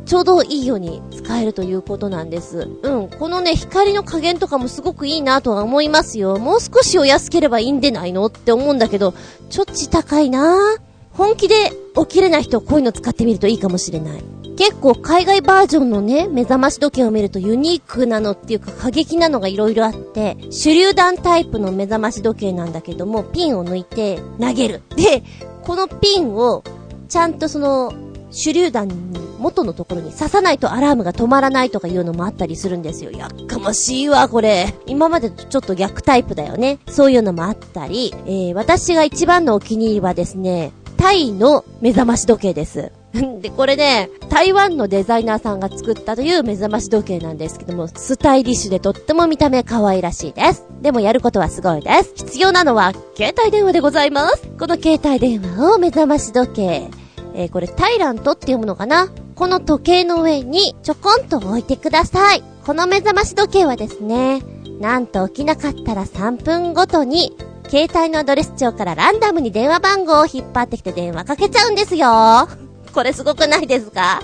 [0.05, 2.69] ちょうどいいように使えるということなんです。
[2.83, 3.09] うん。
[3.09, 6.39] このね、光の加減とかもすごくいいなとは思いますよ。
[6.39, 9.15] もう少しお安ければいいんでないのって思うんだけど、
[9.51, 10.79] ちょっち高いな
[11.13, 11.55] 本気で
[11.95, 14.25] 起きれない人こういうの使ってみるといいかもしれない。
[14.57, 24.83] 結構海外バージョンのね、目覚まし時計を見るとユニークなのっていうか過激なのが色々あって、手榴弾タイプの目覚まし時計なんだけども、ピンを抜いて投げる。
[24.97, 25.23] で、
[25.63, 26.63] このピンを
[27.09, 27.93] ちゃんとその
[28.33, 28.95] 手榴弾に
[29.39, 33.11] 元のところに刺さないとアラームが止まらないとかいうのもあったりするんですよ。
[33.11, 34.75] やっかましいわ、これ。
[34.87, 36.79] 今までとちょっと逆タイプだよね。
[36.89, 42.93] そういうのもあったり、えー、私が一番のお気に入りはですね、タイの目覚まし時計です。
[43.13, 50.65] で、これね、台湾のデザイナーさんが作ったという目覚まし時計なんですけども、スタイリッシュでとっても見た目可愛らしいです。
[50.81, 52.13] でもやることはすごいです。
[52.15, 54.49] 必要なのは、携帯電話でございます。
[54.59, 56.91] この携帯電話を目覚まし時計、
[57.35, 59.09] えー、これタイラントって読むのかな？
[59.35, 62.43] この時計の上にちょこんと置いてください。
[62.65, 64.43] この目覚まし時計はですね、
[64.81, 67.37] なんと起きなかったら3分ごとに、
[67.69, 72.49] 携帯のアドレス帳からランダムに電話番号を引っ張ってきて電話かけちゃうんですよ。
[72.93, 74.21] これすごくないですか？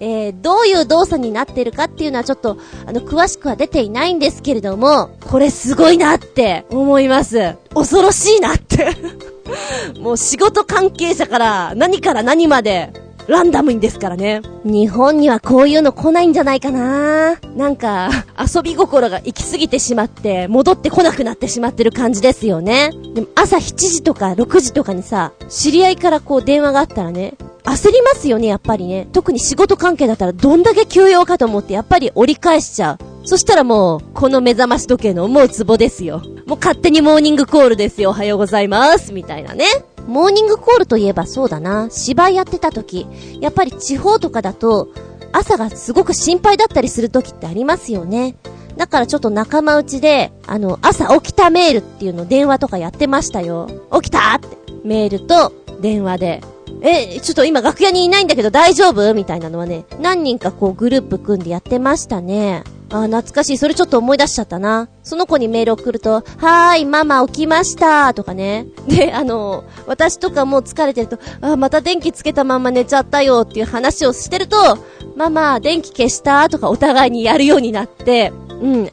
[0.00, 7.56] えー、どういう動作になってるかっていうのはちょっと、あの、詳しくは出ていないんですけれども、これすごいなって思います。
[7.74, 8.92] 恐ろしいなって
[10.00, 12.92] もう仕事関係者から何から何まで、
[13.28, 14.42] ランダムにですからね。
[14.64, 22.90] 日本にはこういうの来ないんじゃないかななんか、 遊び心が行き過ぎてしまって、戻ってこなくなってしまってる感じですよね。
[23.14, 29.08] でも朝7時とか6時とかにさ、知り合いからこう電話があったらね、焦りますよね、やっぱりね。
[29.12, 32.98] 特に仕事関係だったらどんだけ休養かと思ってやっぱり折り返しちゃう。
[33.24, 36.22] そしたらもう、この目覚まし時計の思うツボですよ。
[36.46, 38.10] もう勝手にモーニングコールですよ。
[38.10, 39.12] おはようございます。
[39.12, 39.64] みたいなね。
[40.06, 41.88] モーニングコールといえばそうだな。
[41.90, 43.06] 芝居やってた時、
[43.40, 44.88] やっぱり地方とかだと、
[45.32, 48.36] 朝がすごく心配だったりする時ってありますよね。
[48.76, 53.68] だからちょっと仲間内で、あの、朝起きたメールっていうの電話とかやってましたよ。
[53.92, 54.48] 起きたって。
[54.84, 56.40] メールと電話で。
[56.82, 59.14] え、ちょっと今楽屋にいないんだけど大丈夫？
[59.14, 62.64] みたいなのはね、何人かこうグループ組んでやってましたね。
[62.92, 63.58] あ、懐かしい。
[63.58, 64.88] それちょっと思い出しちゃったな。
[65.02, 68.66] その子にメール送ると、はーい、ママ起きましたとかね。
[68.86, 74.78] で、あの、私とかもう疲れてると、あ、また電気つけたまま寝ちゃったよっていう話をしてると、
[75.16, 76.48] ママ、電気消した？
[76.48, 78.90] とかお互いにやるようになって、うん、遊、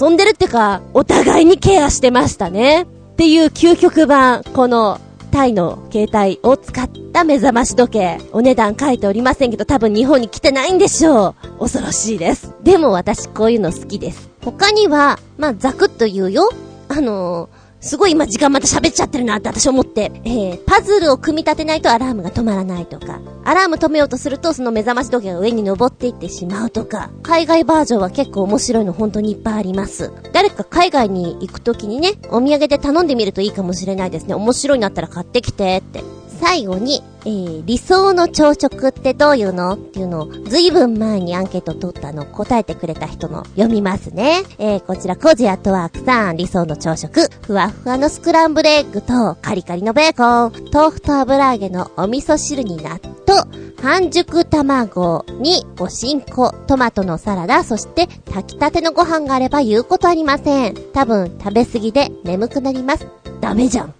[0.00, 2.82] 遊んでるってか、お互いにケアしてましたね。
[2.82, 2.86] っ
[3.16, 4.98] ていう究極版、この、
[5.30, 8.18] タイの携帯を使った目覚まし時計。
[8.32, 11.60] お値段書いておりませんけど多分日本に来てないんでしょう。
[11.60, 12.54] 恐ろしいです。
[12.62, 14.30] でも私こういうの好きです。
[14.42, 16.50] 他には、まあ、ザクッと言うよ。
[16.88, 30.12] あのーすごい今時間また喋っちゃってるなって私思って、えー、パズルを組み立てないとアラームが止まらないとか、アラーム止めようとするとその目覚まし時計が上に登っていってしまうとか、海外バージョンは結構面白いの本当にいっぱいあります。
[30.32, 34.34] 誰か海外に行く時にね、お土産で頼んでみるといいかもしれないですね。
[34.34, 36.04] 面白いのあったら買ってきてって。
[36.40, 44.42] 最後に、えー、理想の朝食ってどういうのっていうのを、ずいぶん前にアンケート取ったの答えてくれた人の読みますね。
[44.58, 60.74] えー、こちら、コジアトワークさん、理想の朝食、ふわふわのスクランブルエッグと、カリカリのベーコン、豆腐と油揚げのお味噌汁に納豆、半熟卵におしんこ、トマトのサラダ、そして炊きたてのご飯があれば言うことありません。
[60.94, 63.06] 多分食べ過ぎで眠くなります。
[63.42, 63.94] ダメじゃん。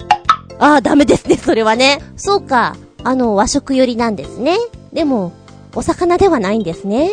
[0.61, 2.01] ああ、ダメですね、それはね。
[2.17, 2.77] そうか。
[3.03, 4.59] あの、和食寄りなんですね。
[4.93, 5.33] でも、
[5.75, 7.11] お魚ではないんですね。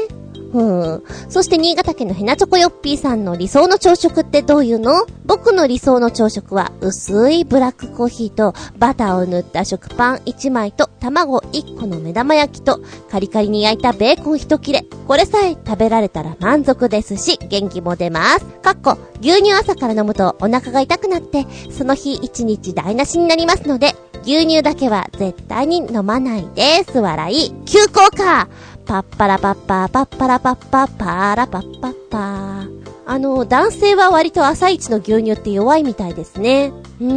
[0.53, 1.03] うん。
[1.29, 5.05] そして新潟県のヘナチョコヨッピーさんの理想の朝食ってどういうの？
[5.25, 12.79] 僕の理想の朝食は薄いブラックコーヒーとバターを塗った食パン1枚と卵1個の目玉焼きと
[13.09, 14.85] カリカリに焼いたベーコン1切れ。
[15.07, 18.45] これさえ食べられたら満足ですし元気も出ます。
[18.61, 26.99] かっこ牛乳朝から飲むとお腹が痛くなってその日1日台無しになりますので牛乳だけは絶対に飲まないです。
[26.99, 27.53] 笑い。
[27.65, 28.47] 急降下
[28.87, 32.87] パッパラパッパーパッパラパッパーパーラパッパッパー。
[33.05, 36.71] あの、男性は割と朝一の牛乳って弱いみたいですね。
[37.01, 37.13] うー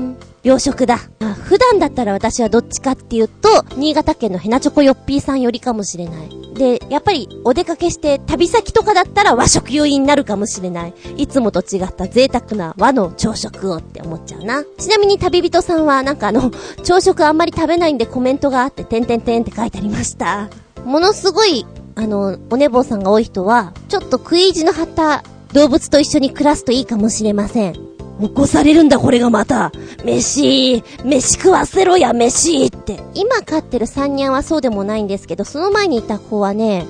[0.00, 0.16] ん。
[0.42, 0.98] 洋食だ。
[1.44, 6.54] 普段だったら私はどっちかっていうと、新潟県のヘナチョコヨッピーさんよりかもしれない。
[6.54, 10.94] で、やっぱりお出かけして旅先とかだったら和食用になるかもしれない。
[11.16, 14.64] いつもと違った贅沢な和の朝食をって思っちゃうな。
[14.78, 16.50] ちなみに旅人さんはなんかあの、
[16.82, 20.48] 朝食あんまり食べないんでコメントがあって、てんてんてんって書いてありました。
[20.84, 27.72] ものすごい、あの、お寝坊さんが多い人は、ちょっと食い意地の張った動物と一緒に暮らすといいかもしれません。
[28.20, 29.72] 起こされるんだ、これがまた。
[30.04, 33.02] 飯、飯食わせろや、飯って。
[33.14, 36.86] 今飼ってる三ニャンはそうでもないんですけど、その前にいた子はね、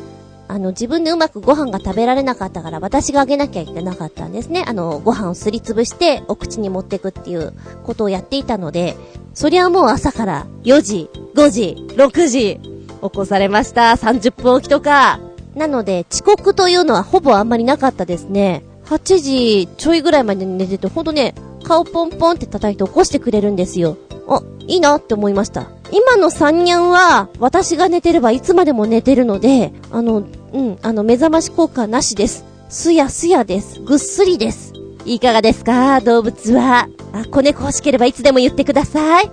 [0.49, 4.64] あの、自分でうまくご飯が食べられなかったから私があげなきゃいけなかったんですね。
[4.66, 8.97] あの、ご飯をすりつぶしてお口に持っていくっていうことをやっていたので、
[9.32, 12.61] そりゃもう朝から4時、5時、6時、
[13.05, 13.92] 起こされました。
[13.92, 15.20] 30分起きとか。
[15.55, 18.64] なので、遅刻というのはほぼあんまりなかったですね。
[18.86, 23.96] 8時ちょいぐらいまで寝てて、ほんとね、顔ポンポンって叩いて起こしてくれるんですよ。
[24.28, 25.70] あ、いいなって思いました。
[25.92, 32.44] 今のサンニャンは、私が寝てればいつまでも寝てるので、あの、うん、あの、目覚まし効果なしです。
[32.68, 33.80] すやすやです。
[33.80, 34.72] ぐっすりです。
[35.05, 36.00] いかがですか？
[36.00, 36.88] 動物は。
[37.12, 39.30] あ、子猫欲しければいつでも言ってください。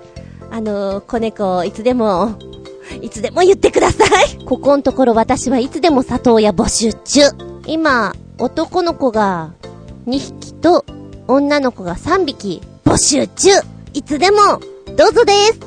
[0.50, 2.36] あの、子猫、いつでも、
[3.02, 4.44] いつでも言ってください。
[4.44, 7.22] ここのところ私はいつでも里親募集中。
[7.66, 9.52] 今、男の子が
[10.06, 10.84] 2匹と
[11.26, 13.50] 女の子が3匹募集中。
[13.92, 14.38] いつでも、
[14.96, 15.58] どうぞです。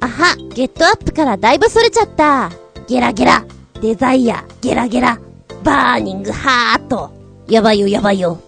[0.00, 2.50] あは、ゲットアップからだいぶそれちゃった。
[2.86, 3.44] ゲラゲラ、
[3.80, 5.18] デザイア、ゲラゲラ、
[5.64, 7.10] バーニングハート。
[7.48, 8.38] やばいよやばいよ。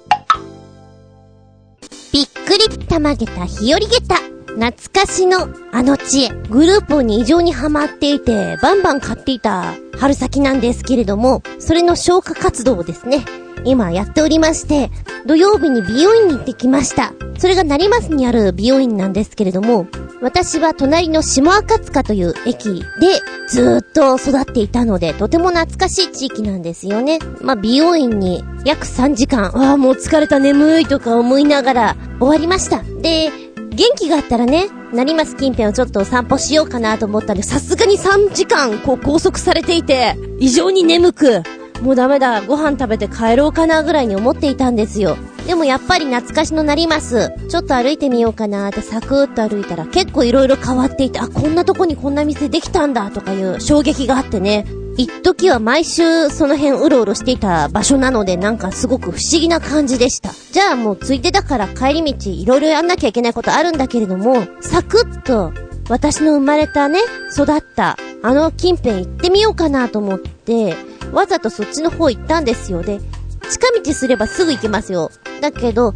[2.13, 4.34] びっくりたまげた日和げた。
[4.55, 6.29] 懐かしのあの知恵。
[6.49, 13.25] グループに異常にハマっていて、バンバン買っていた春先なんですけれども、それの消化活動をですね、
[13.65, 14.91] 今やっておりまして、
[15.27, 17.13] 土曜日に美容院に行ってきました。
[17.39, 19.89] それが成増にある美容院なんですけれども、
[20.21, 27.19] 私は隣の下赤塚という駅でずっと育っていたので、とても懐かしい地域なんですよね。
[27.43, 32.83] まあ、美容院に約3時間、ああ、もう疲れた眠いとか思いながら終わりました。
[33.03, 33.31] で、
[33.75, 41.43] 元気があったらね、成増近辺をちょっとお散歩しようかなと思ったんで、さすがに3時間、こう拘束されていて、異常に眠く、
[41.83, 45.17] もうダメだ、ご飯食べて帰ろうかなぐらいに思っていたんですよ。
[45.47, 54.67] でもやっぱり懐かしの成増、ちょっと歩いてみようかなってサクッと歩いたら結構色々変わっていて、あ、こんなとこにこんな店できたんだとかいう衝撃があってね、
[54.97, 60.31] 一時は毎週その辺うろうろしていた場所なのでなんかすごく不思議な感じでした。
[60.53, 65.53] じゃあもうついでだから帰り道いろいろやんなきゃいけないことあるんだけれども、サクッと
[65.89, 67.01] 私の生まれたね、
[67.33, 70.77] 育ったあの近辺行ってみようかなと思って、
[71.13, 72.83] わざとそっちの方行ったんですよ。
[72.83, 73.01] で、
[73.51, 75.11] 近道すればすぐ行けますよ。
[75.45, 75.93] だけど、あ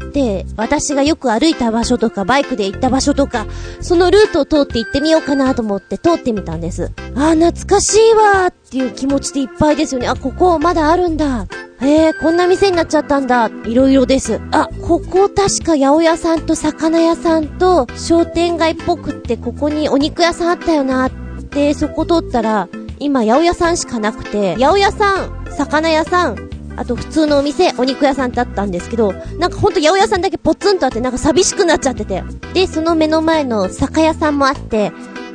[0.00, 3.46] えて私がよく歩いた場所とかバイクで行った場所とか、
[3.80, 6.90] そのルートを通って行ってみようかなと思って通ってみたんです。
[7.14, 10.08] あ懐かしいわーっていう気持ちでいっぱいですよね。
[10.08, 11.46] あ、ここまだあるんだ。
[11.80, 13.50] へえ、こんな店になっちゃったんだ。
[13.64, 14.40] いろいろです。
[14.50, 21.10] あ、ここ確か八百屋さんと魚屋さんと商店街っぽくってここにお肉屋さんあったよなっ
[21.44, 22.68] て、そこ通ったら、
[22.98, 32.22] 今八百屋さんしかなくて、八百屋さん、魚屋さん、あと普通のお店、お肉屋さんだったんですけど、なんかほんと八百屋さんだけポツンとあって、なんか寂しくなっちゃってて。
[32.54, 34.92] で、その目の前の酒屋さんもあって、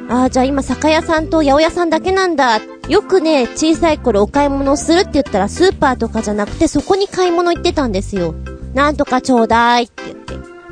[0.09, 2.61] ああ、じゃあ今酒屋さんと八百屋さんだけなんだ。
[2.87, 8.33] よくね、小さい頃お買い物をするって言ったらスーパーとかじゃなくてそこに買い物行ってたんですよ。
[8.73, 10.22] なんとかちょうだいって。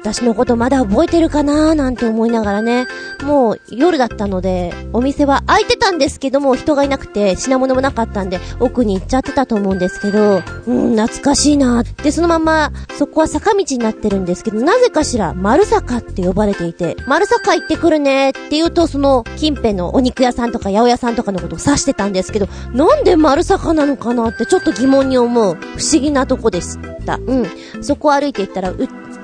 [0.01, 2.87] 私のことまだ覚えてるかなーなんて思いながらね、
[3.23, 27.19] もう夜だったので、お店は開いてたんですけども、人がいなくて品物もなかったんで、奥に行っちゃってたと思うんですけど、うん、懐かしいなーで、そのまま、そこは坂道になってるんですけど、なぜかしら、丸坂って呼ばれていて、丸坂行ってくるねーって言うと、その、近辺のお肉屋さんとか八百屋さんとかのことを指してたんですけど、なんで丸坂なのかなってちょっと疑問に思う、不思議なとこでした。
[27.23, 27.47] うん。
[27.83, 28.73] そこを歩いていったら、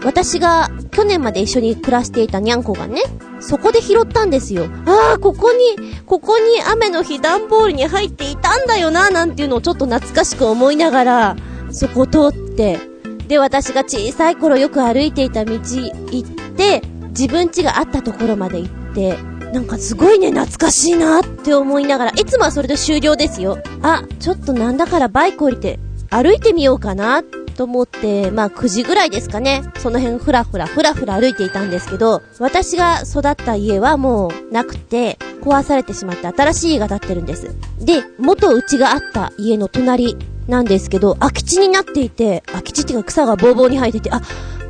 [0.08, 3.02] 私が去年まで一緒に暮らしていたにゃんこがね、
[3.42, 4.68] そこで拾ったんですよ。
[4.86, 11.36] ああ、ここに、ここに雨の日段ボールに入っていたんだよな、なんていうのをちょっと懐かしく思いながら、
[11.72, 12.80] そこ通って、
[13.28, 19.18] で、私が小さい頃よく歩いていた道行って、自分家があったところまで行って、
[19.52, 23.58] なんかすごいね、懐かしいなって思いながら、いつもはそれで終了ですよ。
[23.82, 25.80] あ、ちょっとなんだからバイク降りて、
[26.10, 27.24] 歩いてみようかなっ
[27.58, 29.64] と思って、まあ9時ぐらいですかね。
[29.80, 37.56] その辺ふらふらふらふら歩いていたんですけど、私が育った家はもうなくて、壊されてしまって新しい家が建ってるんです。
[37.80, 40.16] で、元うちがあった家の隣
[40.48, 44.22] なんですけど、空き地になっていて、空き地っていうか草がボーボーに生えてて、あ、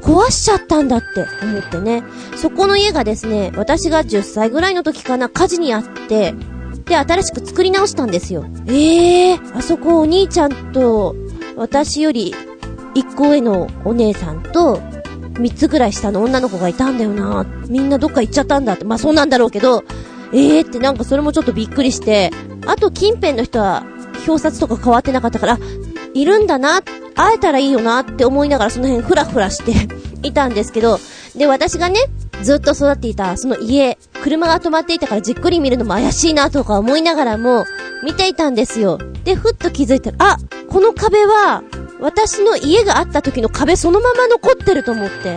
[0.02, 2.04] 壊しちゃったんだって思ってね。
[2.36, 6.34] そこの家がですね、私が10歳ぐらいの時かな、火事にあって、
[6.86, 8.46] で、新しく作り直したんですよ。
[8.68, 11.16] ええー、あそこお兄ちゃんと、
[11.58, 12.36] 私より
[12.98, 14.82] 一個上のお姉さんと、
[15.40, 17.46] 三つぐらい下の女の子がいたんだよな。
[17.68, 18.86] みんなどっか行っちゃったんだって。
[18.86, 19.84] まあそうなんだろうけど、
[20.34, 22.32] ええー、ってなんかそれもちょっとびっくりして、
[22.66, 23.86] あと近辺の人は
[24.28, 25.60] 表札とか変わってなかったから、
[26.14, 26.82] いるんだな、
[27.16, 29.74] 会えたらいいよなって思いながらその辺ふらふらして
[30.28, 31.00] いたんですけど、
[31.36, 32.00] で、私がね、
[32.42, 37.66] ずっと育っていたその家、車が止まっていたからじっくり見るのも怪しいなとか思いながらも、
[38.04, 38.98] 見ていたんですよ。
[39.24, 40.38] で、ふっと気づいたら、あ、
[40.70, 41.64] この壁は、
[42.00, 45.36] 私の家があった時の壁そのまま残ってると思って、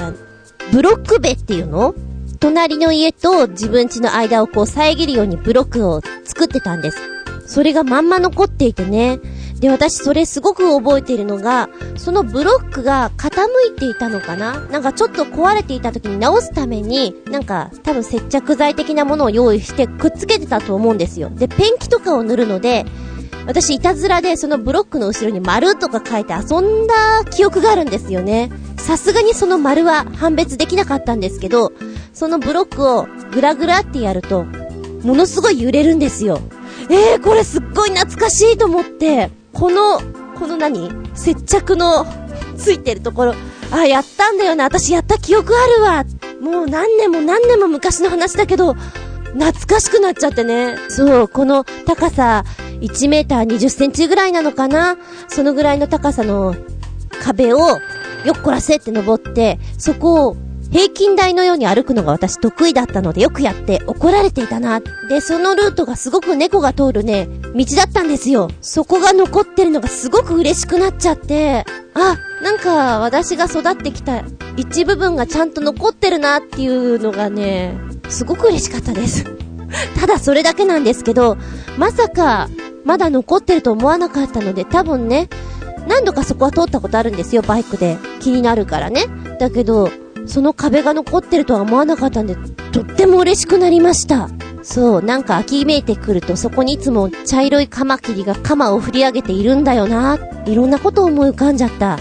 [0.72, 1.94] ブロック塀っていうの？
[2.38, 6.98] 隣の家と自分家の間をこう遮るようにブロックを作ってたんです。
[7.46, 9.18] それがまんま残っていてね。
[9.58, 13.40] で、私それすごく覚えているのが、そのブロックが傾
[13.74, 14.60] いていたのかな？
[14.68, 21.28] なんかちょっと壊れていた時に直すために、なんか多分接着剤的なものを用意してくっつけてたと思うんですよ。
[21.28, 22.86] で、ペンキとかを塗るので、
[23.50, 28.48] 私、いたずらでそのブロックの後ろに丸とか書いて遊んだ記憶があるんですよね。
[28.76, 31.72] さすがにその丸は判別できなかったんですけど、
[32.14, 34.44] そのブロックをグラグラってやると、
[35.02, 36.40] ものすごい揺れるんですよ。
[36.90, 39.98] えー、これすっごい懐かしいと思って、この、
[40.38, 40.88] この何？
[41.14, 42.06] 接着の
[42.56, 43.34] ついてるところ、
[43.72, 44.62] あ、やったんだよな。
[44.62, 46.04] 私やった記憶あるわ。
[46.40, 48.76] もう何年も何年も昔の話だけど、
[49.34, 50.76] 懐かしくなっちゃってね。
[50.88, 52.44] そう、この高さ
[52.80, 54.96] 1メーター20センチぐらいなのかな？
[55.28, 56.54] そのぐらいの高さの
[57.22, 57.78] 壁をよ
[58.36, 60.36] っこらせって登って、そこを
[60.70, 64.80] 平均台のように歩くのが私得意だったのでよくやって怒られていたな。
[65.08, 68.48] で、そのルートがすごく猫が通るね、道だったんですよ。
[68.60, 71.64] そこが残ってるのがすごく嬉しくなっちゃって、
[71.94, 74.22] あ、なんか私が育ってきた
[74.56, 77.76] 一部分がちゃんと残ってるなっていうのがね、
[78.10, 79.24] すごく嬉しかったです。
[79.98, 81.36] ただそれだけなんですけど、
[81.78, 82.48] まさか、
[82.84, 85.28] まだ残ってると思わなかったので、多分ね、
[85.86, 87.98] 何度かそこは通ったことあるんですよ、バイクで。
[88.20, 89.06] 気になるからね。
[89.38, 89.90] だけど、
[90.26, 92.36] その壁が残ってるとは思わなかったんで、
[92.72, 94.28] とっても嬉しくなりました。
[94.62, 100.18] そう、なんか秋めいてくるとそこにいつも茶色いカマキリがカマを振り上げているんだよな。
[100.46, 101.98] いろんなことを思い浮かんじゃった。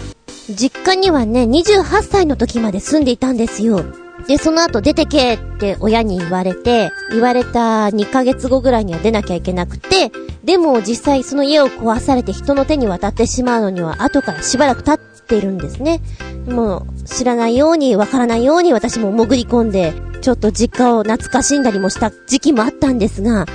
[0.50, 3.84] 実家にはね、28歳の時まで住んでいたんですよ。
[4.28, 10.12] で、その後出てけって親に言われて、言われた2ヶ月後ぐらいには出なきゃいけなくて、
[10.44, 16.02] でも実際その家を壊されて人の手に渡ってしまうのには後からしばらく経っているんですね。
[16.48, 23.46] もう知らないようにわからないように私も潜り込んで、ちょっと実家を懐かしんだりもした時期もあったんですが、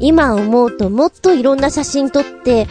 [0.00, 2.66] 今思うともっといろんな写真撮って、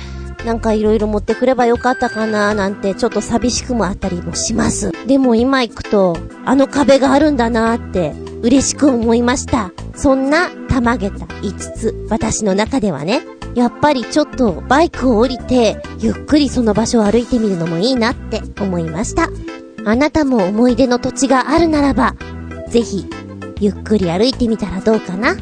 [0.48, 4.94] なんか色々持ってくればよかったかななんてちょっと寂しくもあったりもします。
[5.06, 9.74] でも今行くと、あの壁があるんだなって嬉しく思いました。
[9.94, 13.24] そんな玉げた5つ、私の中ではね、
[13.56, 19.28] やっぱりちょっとバイクを降りて、ゆっくりその場所を歩いてみるのもいいなって思いました。
[19.84, 22.16] あなたも思い出の土地があるならば、
[22.70, 23.06] ぜひ、
[23.60, 25.36] ゆっくり歩いてみたらどうかな。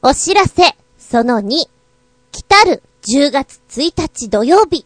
[0.00, 0.62] お知らせ、
[0.98, 1.68] その2、
[2.32, 4.84] 来たる10月1日土曜日、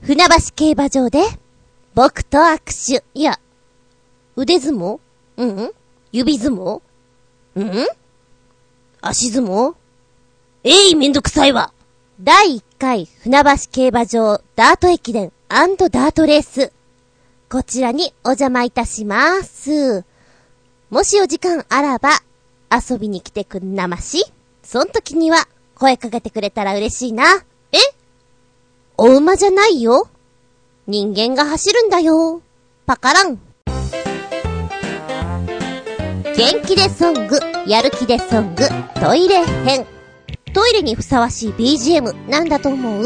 [0.00, 1.22] 船橋競馬場で、
[1.94, 2.58] 僕と握
[2.98, 3.38] 手、いや、
[4.34, 4.98] 腕相撲？
[5.36, 5.72] うん、
[6.10, 6.82] 指相撲？
[7.54, 7.86] うん？
[9.00, 9.76] 足相撲？
[10.64, 11.72] えい、めんどくさいわ。
[12.20, 16.72] 第1回船橋競馬場ダート駅伝ダートレース。
[17.48, 20.04] こちらにお邪魔いたします。
[20.90, 22.10] もしお時間あらば、
[22.72, 24.24] 遊びに来てくんなまし。
[24.64, 25.46] そん時には、
[25.78, 27.24] 声かけてくれたら嬉しいな。
[27.70, 27.78] え？
[28.96, 30.08] お馬じゃないよ。
[30.86, 32.40] 人間が走るんだよ。
[32.86, 33.38] パカラン。
[36.34, 38.64] 元気でソング、やる気でソング、
[39.00, 39.86] トイレ編。
[40.54, 43.04] トイレにふさわしい BGM なんだと思う？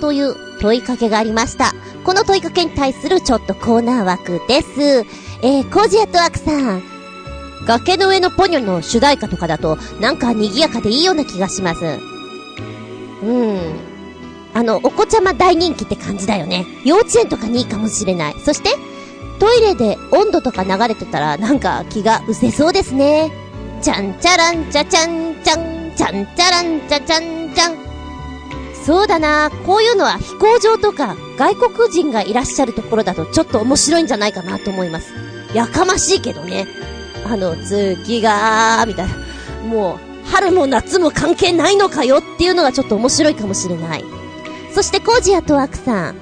[0.00, 1.72] という問いかけがありました。
[2.04, 5.04] この問いかけに対するちょっとコーナー枠です。
[5.42, 6.91] えー、コージアットワークさん。
[7.66, 11.84] 崖の上のポニョの主題歌とかだと、なんか賑やかでいいような気がします。
[13.22, 13.58] うん。
[14.54, 16.66] あの、お子ちゃま大人気って感じだよね。
[16.84, 18.36] 幼稚園とかにいいかもしれない。
[18.44, 18.70] そして、
[19.38, 23.32] トイレで温度とか流れてたらなんか気が失せそうですね。
[23.80, 27.76] ちゃんちゃらんちゃちゃんちゃん、ちゃんちゃらんちゃちゃんちゃん。
[28.84, 35.12] そうだなこういうのは飛行場とか外国人がいらっしゃるところだとちょっと面白いんじゃないかなと思います。
[35.54, 36.66] やかましいけどね。
[37.24, 39.14] あの、月が、みたいな。
[39.66, 44.04] もう、春も夏も関係ないのかよっていうのがちょっと面白いかもしれない。
[44.74, 46.14] そしてコージアとワクさん。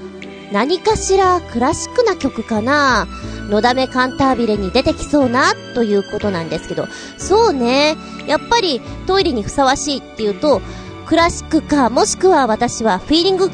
[0.52, 3.06] 何かしらクラシックな曲かな？
[3.48, 5.52] のだめカンタービレに出てきそうな？
[5.74, 6.88] ということなんですけど、
[7.18, 7.96] そうね。
[8.26, 10.60] やっぱりトイレにふさわしいっていうと、
[11.06, 13.48] クラシックか、もしくは私はフィーリング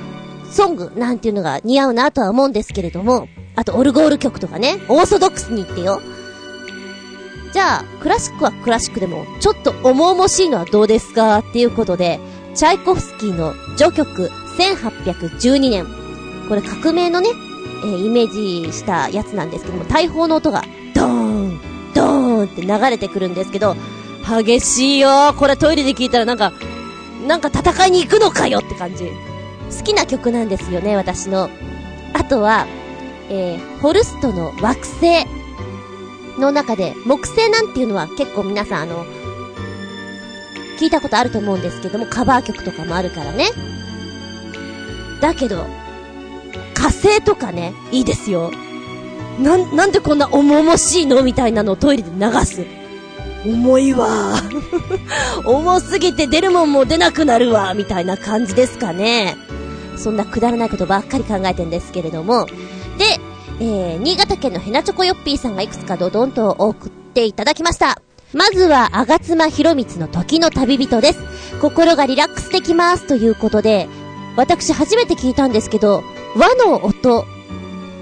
[0.51, 6.01] ソングなんていうのが似合うなとは思うんですけれども、あとオルゴール曲とかね、オーソドックスに言ってよ。
[7.53, 11.39] じゃあ、クラシックはクラシックでも、ちょっと重々しいのはどうですか？
[11.39, 12.21] っていうことで、
[12.55, 15.87] チャイコフスキーの序曲1812年。
[16.49, 17.31] これ革命のね、
[17.83, 20.63] えーイメージしたやつなんですけども、大砲の音が、
[20.95, 21.61] ドーン、
[21.95, 23.77] ドーンって流れてくるんですけど、
[24.29, 26.53] 激しいよこれトイレで聞いたらなんか、
[27.27, 29.11] なんか戦いに行くのかよって感じ。
[29.77, 31.49] 好きな曲なんですよね、私の。
[32.15, 32.67] あとは、
[33.29, 35.27] えー、ホルストの惑星
[36.39, 39.05] の中で、木星なんていうのは結構皆さんあの、
[40.79, 43.49] 聞いたことあると思うんですけども、カバー曲とかもあるからね。
[45.21, 45.67] だけど、
[46.75, 48.51] 火星とかね、いいですよ。
[49.41, 52.65] な、なんでこんな重々しいのみたいなのをトイレで流す。
[53.45, 54.35] 重いわ。
[55.45, 57.75] 重すぎて出るもんも出なくなるわ。
[57.75, 59.37] みたいな感じですかね。
[59.97, 62.47] そんなくだらないことばっかり考えてんですけれども。
[63.59, 68.03] えー、新潟県のヘナチョコヨッピーさんがいくつかドドンと送っていただきました。
[68.35, 71.21] まずは、あがつまひろみつの時の旅人です。
[71.63, 73.07] 心がリラックスできます。
[73.07, 73.89] ということで、
[74.37, 76.03] 私初めて聞いたんですけど、
[76.37, 77.25] 和の音っ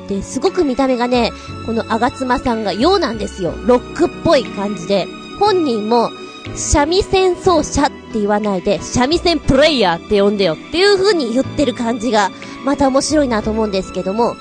[0.09, 1.31] てすごく見た目がね、
[1.67, 3.55] このあがつまさんが洋なんですよ。
[3.65, 5.07] ロックっぽい感じで。
[5.39, 6.11] 本人も、
[6.57, 12.33] 三味線奏者って言わないで、三味線プレイヤーって呼んでよっていう風に言ってる感じが、
[12.65, 14.37] また面白いなと思うんですけども、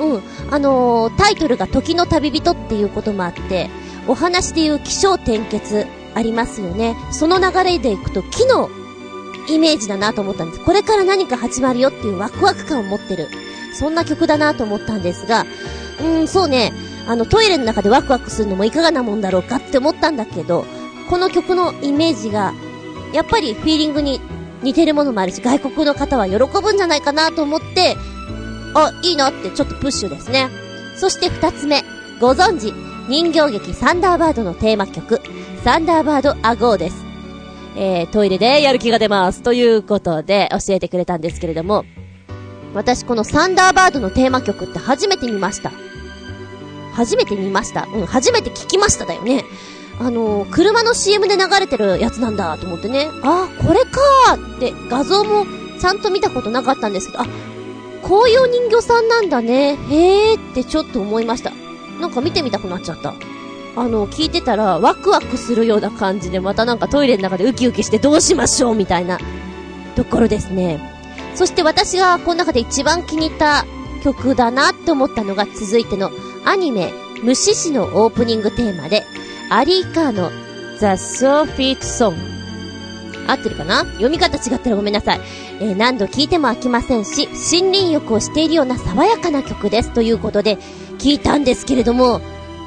[0.00, 3.70] うん、あのー、タイトルが時の旅人っていうこともあって、
[4.08, 6.96] お話で言う気象転結ありますよね。
[7.12, 8.68] その流れでいくと木の
[9.48, 10.64] イメージだなと思ったんです。
[10.64, 13.28] これから何か始まるよっていうワクワク感を持ってる。
[13.72, 15.46] そんな曲だなと思ったんですが、
[16.00, 16.72] うーん、そうね、
[17.06, 20.64] あのトイレの中でワクワクするのもいかがなもんだろうかって思ったんだけど、
[21.08, 22.52] この曲のイメージが、
[23.12, 24.20] やっぱりフィーリングに
[24.62, 27.96] 似てるものもあるし、外国の方は喜ぶんじゃないかなと思って、
[28.74, 30.48] あ、いいなってちょっとプッシュですね。
[30.96, 31.82] そして二つ目、
[32.20, 32.72] ご存知、
[33.08, 35.20] 人形劇サンダーバードのテーマ曲、
[35.64, 37.04] サンダーバードアゴーです。
[37.76, 39.42] えー、トイレでやる気が出ます。
[39.42, 41.84] ということで教えてくれたんですけれども、
[42.74, 45.72] 私このサンダーバードのテーマ曲って初めて見ました。
[46.94, 47.86] 初めて見ました？
[47.86, 49.44] うん、初めて聞きましただよね。
[50.00, 53.08] あのー、車の CM で流れてるやつなんだと思ってね。
[53.22, 55.46] あ、これかーって画像も
[55.80, 57.26] ちゃんと見たことなかったんですけど、あ、
[58.02, 59.76] こういう人形さんなんだね。
[59.90, 61.52] へーってちょっと思いました。
[62.00, 63.14] なんか見てみたくなっちゃった。
[63.76, 69.18] あの、聞いてたらワクワクするような感じでまたなんかトイレの中でウキウキしてどうしましょうみたいな
[69.94, 70.80] ところですね。
[71.34, 73.64] そして私がこの中で一番気に入った
[74.02, 76.10] 曲だなって思ったのが続いての
[76.44, 76.92] アニメ、
[77.22, 79.04] 虫師のオープニングテーマで、
[79.50, 80.30] アリーカーの
[80.78, 82.39] The Soulfit Song。
[83.30, 83.84] 合ってるかな？
[83.84, 85.20] 読み方違ったらごめんなさい。
[85.60, 89.90] えー何度聴いても飽きませんし、森林浴をしているような爽やかな曲です。
[89.92, 90.58] ということで、
[90.98, 92.20] 聞いたんですけれども、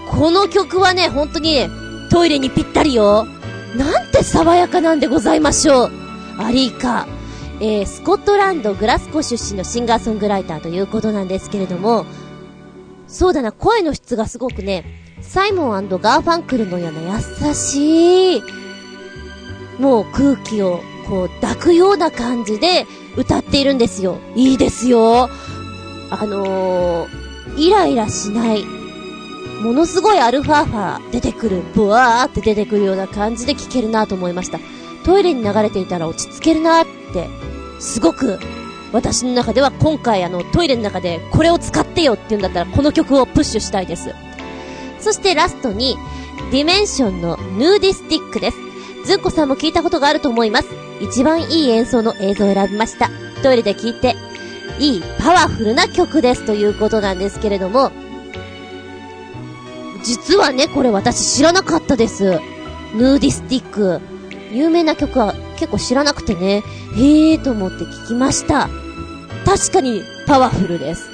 [0.09, 1.69] この曲はね、本当にね、
[2.11, 3.25] トイレにぴったりよ。
[3.75, 5.91] なんて爽やかなんでございましょう。
[6.39, 7.07] アリーカ。
[7.59, 12.05] えー、スコットランド、グラスコ出身のシンガーソングライターということなんですけれども、
[13.07, 14.85] そうだな、声の質がすごくね、
[15.21, 18.43] サイモンガーファンクルのような優しい、
[19.79, 22.85] もう空気をこう抱くような感じで
[23.15, 24.19] 歌っているんですよ。
[24.35, 25.29] いいですよ。
[26.09, 27.09] あのー、
[27.57, 28.63] イライラしない。
[29.61, 34.59] ものすごいアルファーファ出てくる、ブワーって出てくるような感じで聴けるなと思いました。
[35.05, 37.27] トイレに流れていたら落ち着けるなって、
[37.79, 38.39] すごく、
[38.91, 44.13] 私の中では今回あのトイレの中でこれを使ってよって言うんだったらこの曲をプッシュしたいです。
[44.99, 45.97] そしてラストに、
[46.51, 48.57] ディメンションのヌーディスティックです。
[49.03, 50.69] ずんこさんも聞いたことがあると思います。
[51.01, 53.09] 一番いい演奏の映像を選びました。
[53.41, 54.15] トイレで聞いて、
[54.79, 57.91] いいパワフルな曲ですということなんですけれども、
[60.03, 62.39] 実はね、これ私知らなかったです。
[62.95, 64.01] ヌーディスティック。
[64.51, 66.63] 有名な曲は結構知らなくてね、
[66.95, 68.69] へーと思って聞きました。
[69.45, 71.09] 確かにパワフルです。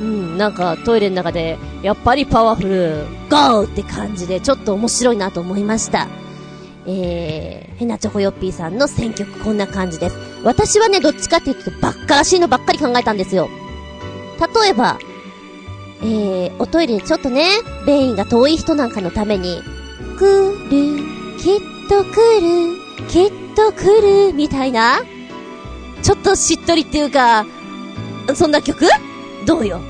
[0.00, 6.08] うん、なんかトイレの中で、やっぱりパワフル、ゴーって感じで、ちょっと面白いなと思いました。
[6.88, 10.16] えー、ヘナチョコヨッピーさんの選曲こんな感じです。
[10.44, 13.48] 私はね、どっちかっていうと、ばっからしいのばっかり考えたんですよ。
[14.62, 14.98] 例えば、
[16.02, 17.48] えー、おトイレでちょっとね、
[17.86, 19.62] 便意が遠い人なんかのために、
[20.18, 20.24] 来
[20.70, 21.02] る、
[21.38, 25.00] きっと来る、きっと来る、みたいな、
[26.02, 27.46] ちょっとしっとりっていうか、
[28.34, 28.86] そんな曲？
[29.44, 29.80] どうよ？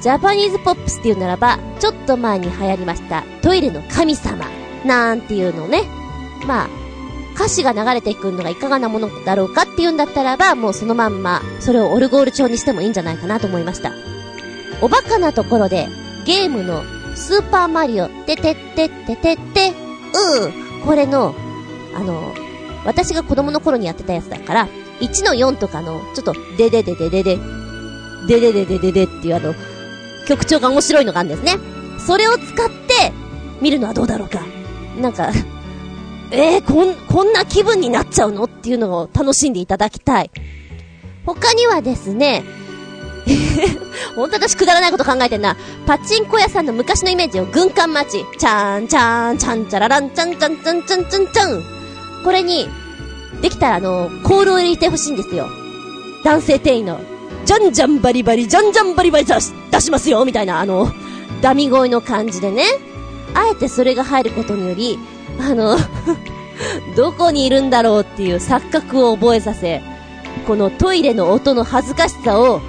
[0.00, 4.46] ジャパニーズポップスっていうならば、ちょっと前に流行りました、トイレの神様、
[4.84, 5.82] なんていうのね。
[6.46, 6.68] まあ、
[7.34, 13.92] 歌詞が流れていくのがいかがなものだろうかっていうんだったらば、もうそのまんま、それをオルゴール調にしてもいいんじゃないかなと思いました。
[14.80, 15.88] おバカなところで、
[16.24, 16.82] ゲームの
[17.14, 19.72] スーパーマリオ、ててってっててって、
[20.14, 21.34] うー、これの、
[21.94, 22.34] あの、
[22.84, 24.68] 私が子供の頃にやってたやつだから、
[25.00, 27.38] 1の4とかの、ちょっと、でででででで、
[28.28, 29.54] ででででででっていうあの、
[30.26, 31.56] 曲調が面白いのがあるんですね。
[31.98, 33.12] それを使って、
[33.60, 34.40] 見るのはどうだろうか。
[35.00, 35.30] なんか、
[36.30, 40.30] えー、こん、こんな気分になっちゃうのっていうのを楽しんでいただきたい。
[41.24, 42.44] 他にはですね、
[44.14, 45.56] ほんと私くだらないこと考えてんな。
[45.86, 48.24] パチンコ屋さんの昔のイメージを軍艦待ち。
[48.38, 51.62] ちゃんちゃん、ちゃんちゃららん、ちゃんちゃんちゃんちゃんちゃんちゃん。
[52.24, 52.68] これに、
[53.42, 55.48] できたらあの、コールを入れてほしいんですよ。
[56.24, 57.00] 男性店員の、
[57.46, 60.92] じゃんじゃんバリバリ、じゃんじゃんバリバリ出し、出しますよみたいな、あの、
[61.40, 62.64] ダミ声の感じでね。
[63.34, 64.98] あえてそれが入ることにより、
[65.38, 65.78] あの、
[66.96, 69.80] どこにいるんだろうっていう錯覚を覚えさせ、
[70.48, 72.60] このトイレの音の恥ずかしさを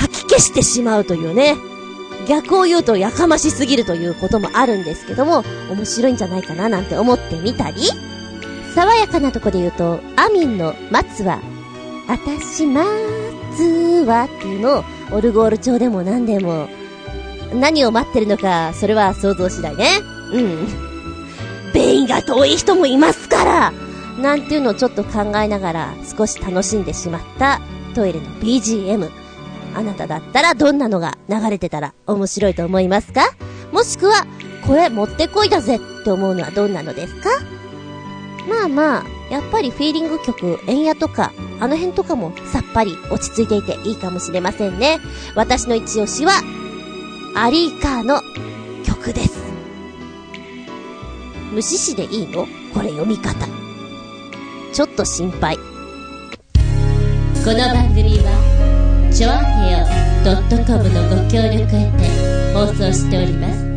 [0.00, 1.56] 書き消してしまうというね。
[2.26, 7.82] 逆を言うとやかましすぎるということもあるんですけども、面白いんじゃないかななんて思ってみたり、
[8.74, 11.40] 爽やかなとこで言うと、アミンの松は、
[12.06, 16.68] あたし松はっていうのを、オルゴール調でも何でも、
[17.54, 20.00] 何を待ってるのか、それは想像次第ね。
[20.32, 20.66] うん。
[21.72, 23.72] 便意が遠い人もいますから
[24.20, 27.60] なんていうのをちょっと考えながら少し楽しんでしまった
[27.94, 29.10] トイレの BGM。
[29.74, 33.30] あなただったらどんなのが流れてたら面白いと思いますか？
[33.70, 34.26] もしくは、
[34.66, 37.28] これ持ってこいだぜって思うのはどんなのですか？
[38.48, 45.00] まあまあ、やっぱりフィーリング曲、円野とか、あの辺とかもさっぱり落ち着いていていいかもしれませんね。
[45.34, 46.32] 私の一押しは、
[47.36, 48.22] アリーカーの
[48.84, 49.38] 曲です。
[51.52, 52.46] 無視しでいいの？
[52.72, 53.46] これ読み方。
[54.72, 55.56] ちょっと心配。
[55.56, 55.62] こ
[57.52, 58.30] の番組は、
[59.12, 59.86] ちょあへよ
[60.66, 63.67] .com のご協力へて放送しております。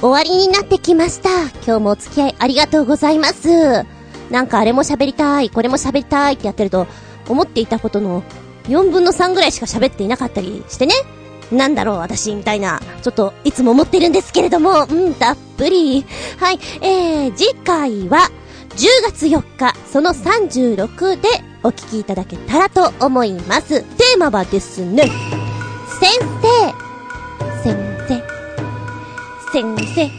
[0.00, 1.28] 終わりになってきました。
[1.64, 3.84] 今日もお付き合いありがとうございます。
[4.30, 6.86] なんかあれも喋りたい、これも喋りたいってやってると、
[7.28, 8.22] 思っていたことの
[8.64, 10.94] 4分の3ぐらいしか喋っていなかったりしてね。
[11.52, 12.80] なんだろう、私、みたいな。
[13.02, 16.06] ちょっと、いつも思ってるんですけれども、うん、たっぷり。
[16.38, 18.30] はい、えー、次回は、
[18.76, 21.28] 10月4日、その36で
[21.62, 23.82] お聞きいただけたらと思います。
[23.82, 25.10] テーマはですね、
[26.00, 26.10] 先
[26.40, 26.89] 生、
[29.52, 30.10] 先生。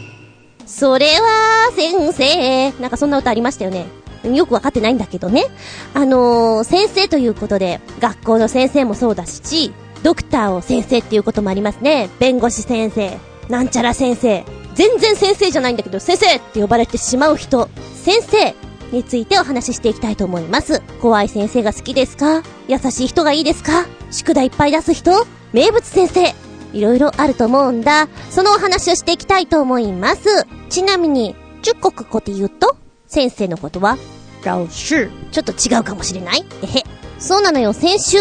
[0.66, 2.72] それは、先生。
[2.80, 3.86] なんかそんな歌ありましたよね。
[4.24, 5.46] よくわかってないんだけどね。
[5.94, 9.72] あのー、先生ということで、学校の先生もそうだし、
[10.02, 12.08] ドクターを先生っていうこともありますね。
[12.18, 13.18] 弁護士先生、
[13.48, 14.44] なんちゃら先生。
[14.74, 17.68] 全然先生じゃないんだけど、先生って呼ばれてしまう人。
[17.94, 18.54] 先生
[18.90, 20.82] についてお話ししていきたいと思います。
[21.00, 22.42] 怖い先生が好きですか？
[22.68, 23.86] 優しい人がいいですか？
[24.10, 25.26] 宿題いっぱい出す人？
[25.52, 26.34] 名物先生
[26.72, 28.08] いろいろあると思うんだ。
[28.30, 30.46] そのお話をしていきたいと思います。
[30.68, 32.76] ちなみに、十国語で言うと、
[33.06, 33.98] 先生のことは、
[34.44, 35.08] 老師。
[35.30, 36.44] ちょっと違うかもしれない？
[36.62, 36.84] えへ。
[37.18, 38.18] そうなのよ、先週。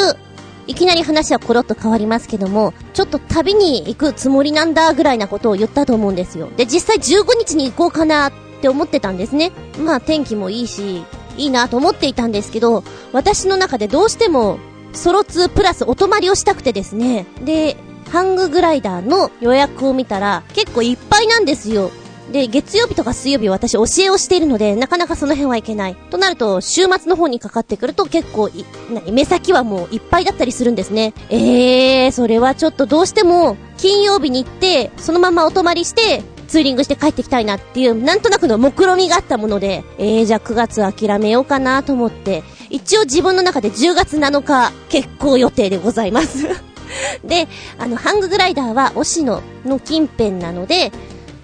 [0.68, 6.50] いきなり話はコロッと変わりますけども、ちょっと旅に行くつもりなんだぐらいなことを言ったと思うんですよ。
[6.56, 9.52] で、実際15日に行こうかなっって思ってたんですね。
[9.84, 11.04] まあ天気もいいし、
[11.36, 14.60] いいなと思っていたんですけど、私の中でどうしても、
[14.94, 17.26] ソロ2プラスお泊まりをしたくてですね。
[17.44, 17.76] で、
[18.12, 21.92] ハンググライダーの予約を見たら、結構いっぱいなんですよ。
[22.32, 25.96] で、月曜日とか水曜日私教えをしているので、なかなかその辺はいけない。
[26.10, 31.14] となると、週末の方にかかってくると結構い、何、目先はもういっぱいだったりするんですね。
[31.30, 46.71] えー、それはちょっとどうしても、金曜日に行って、そのままお泊まりして、ツーリングして帰ってきたいなっていう、なんとなくの目論みがあったもので、えー、じゃあ9月諦めようかなと思って、一応自分の中で10月7日、結婚予定でございます
[47.24, 47.48] で、
[47.78, 50.92] あの、ハンググライダーは、押野の近辺なので、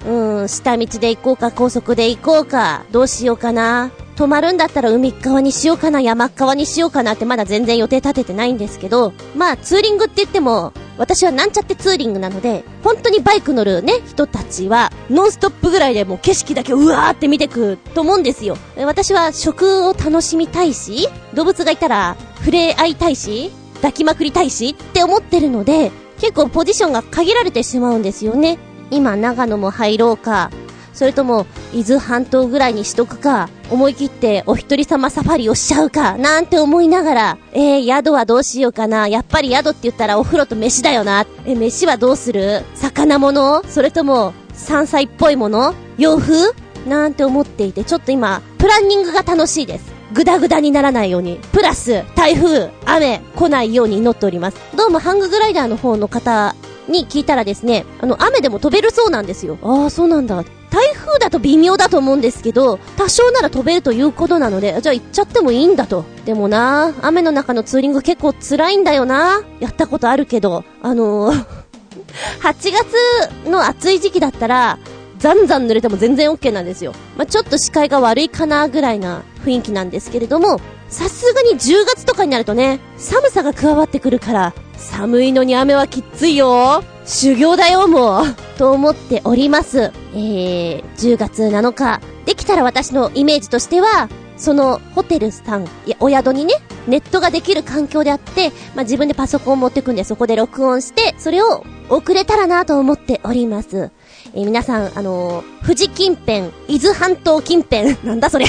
[0.07, 3.91] うん、下道で行こうか、高速で行こうか、どうしようかな。
[4.17, 18.57] 泊まるんだったら海側にしようかな、山側にしようかなってまだ全然予定立ててないんですけど、まあツーリングって言っても、私はなんちゃってツーリングなので、本当にバイク乗るね、人たちは、ノンストップぐらいでもう景色だけうわーって見てくと思うんですよ。
[18.77, 28.57] 私は食を楽しみたいし、動物がいたら触れ合いたいし、抱きまくりたいしって思ってるので、結構ポジションが限られてしまうんですよね。
[28.91, 30.51] 今長野も入ろうか、
[30.93, 39.07] それとも、伊豆半島ぐらいにしとくか、思い切ってお一人様サファリをしちゃうか、なんて思いながら、えー、宿はどうしようかな。
[39.07, 41.27] やっぱり宿って言ったらお風呂と飯だよな。
[41.45, 42.63] え、飯はどうする？
[42.73, 43.61] 魚物？
[43.69, 45.75] それとも、山菜っぽいもの？
[45.99, 46.55] 洋風？
[46.87, 49.96] なんて思っていて、ちょっと今、プランニングが楽しいです。
[50.17, 54.57] ぐだぐだにならないように、プラス、台風、雨、来ないように祈っております。
[54.75, 56.55] どうもハンググライダーの方の方
[56.87, 59.59] に聞いたらですね、あの、雨でも飛べるそうなんですよ。
[59.61, 60.43] ああ、そうなんだ。
[60.71, 66.03] 台風だと微妙だと思うんですけど、多少なら飛べるということなので、じゃあ行っちゃってもいいんだと。
[66.25, 69.43] でもな、雨の中のツーリング結構辛いんだよな。
[69.59, 71.45] やったことあるけど、あのー
[72.41, 74.79] 8月の暑い時期だったら、
[75.19, 76.93] ザンザン濡れても全然 OK なんですよ。
[77.15, 86.83] まあ、ちょっと視界が悪いかなぐらいな雰囲気なんですけれども、さすがに10月とかになるとね、寒さが加わってくるから、寒いのに雨はきっついよ。
[87.05, 88.25] 修行だよ、もう。
[88.57, 89.91] と思っております。
[90.13, 92.01] えー、10月7日。
[92.25, 96.53] できたら私のイメージとしては、そのホテルさん、いや、お宿にね、
[96.87, 103.91] ネットができる環境であって、まあ、自分でパソコンを持ってくんで、そこで録音して、それを送れたらなと思っております。
[104.37, 108.45] えー、皆さん、あのー、富士近辺、伊豆半島近辺、 なんだそれ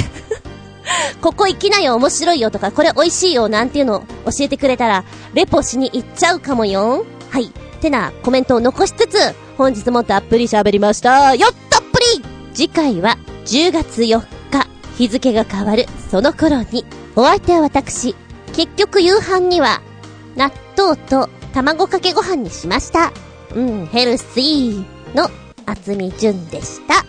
[1.23, 7.06] ここ行きなよ、面白いよとか、これ美味しいよ、なんていうのを教えてくれたら、レポしに行っちゃうかもよ。
[7.31, 7.51] はい。
[7.81, 11.35] てな、コメントを残しつつ、本日もたっぷり喋りました。
[11.35, 13.16] よったっぷり次回は、
[13.47, 14.20] 10月4
[14.51, 16.85] 日、日付が変わる、その頃に、
[17.16, 18.15] お相手は私、
[18.52, 19.81] 結局夕飯には、
[20.36, 23.10] 納豆と卵かけご飯にしました。
[23.55, 25.31] うん、ヘルシーの
[25.69, 27.05] 厚み純でした。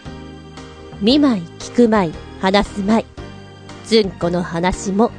[1.01, 3.05] 見舞い、聞く舞い、話す舞い。
[3.87, 5.11] 純子の話も、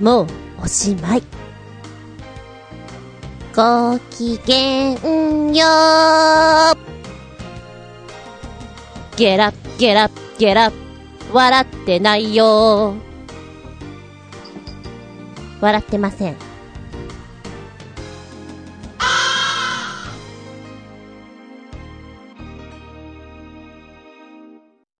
[0.00, 0.26] もう
[0.64, 1.22] おしまい。
[3.54, 5.66] ごきげんよ
[6.74, 6.76] う。
[9.16, 10.72] ゲラゲラゲラ、
[11.32, 12.94] 笑ってないよ。
[15.60, 16.47] 笑ってません。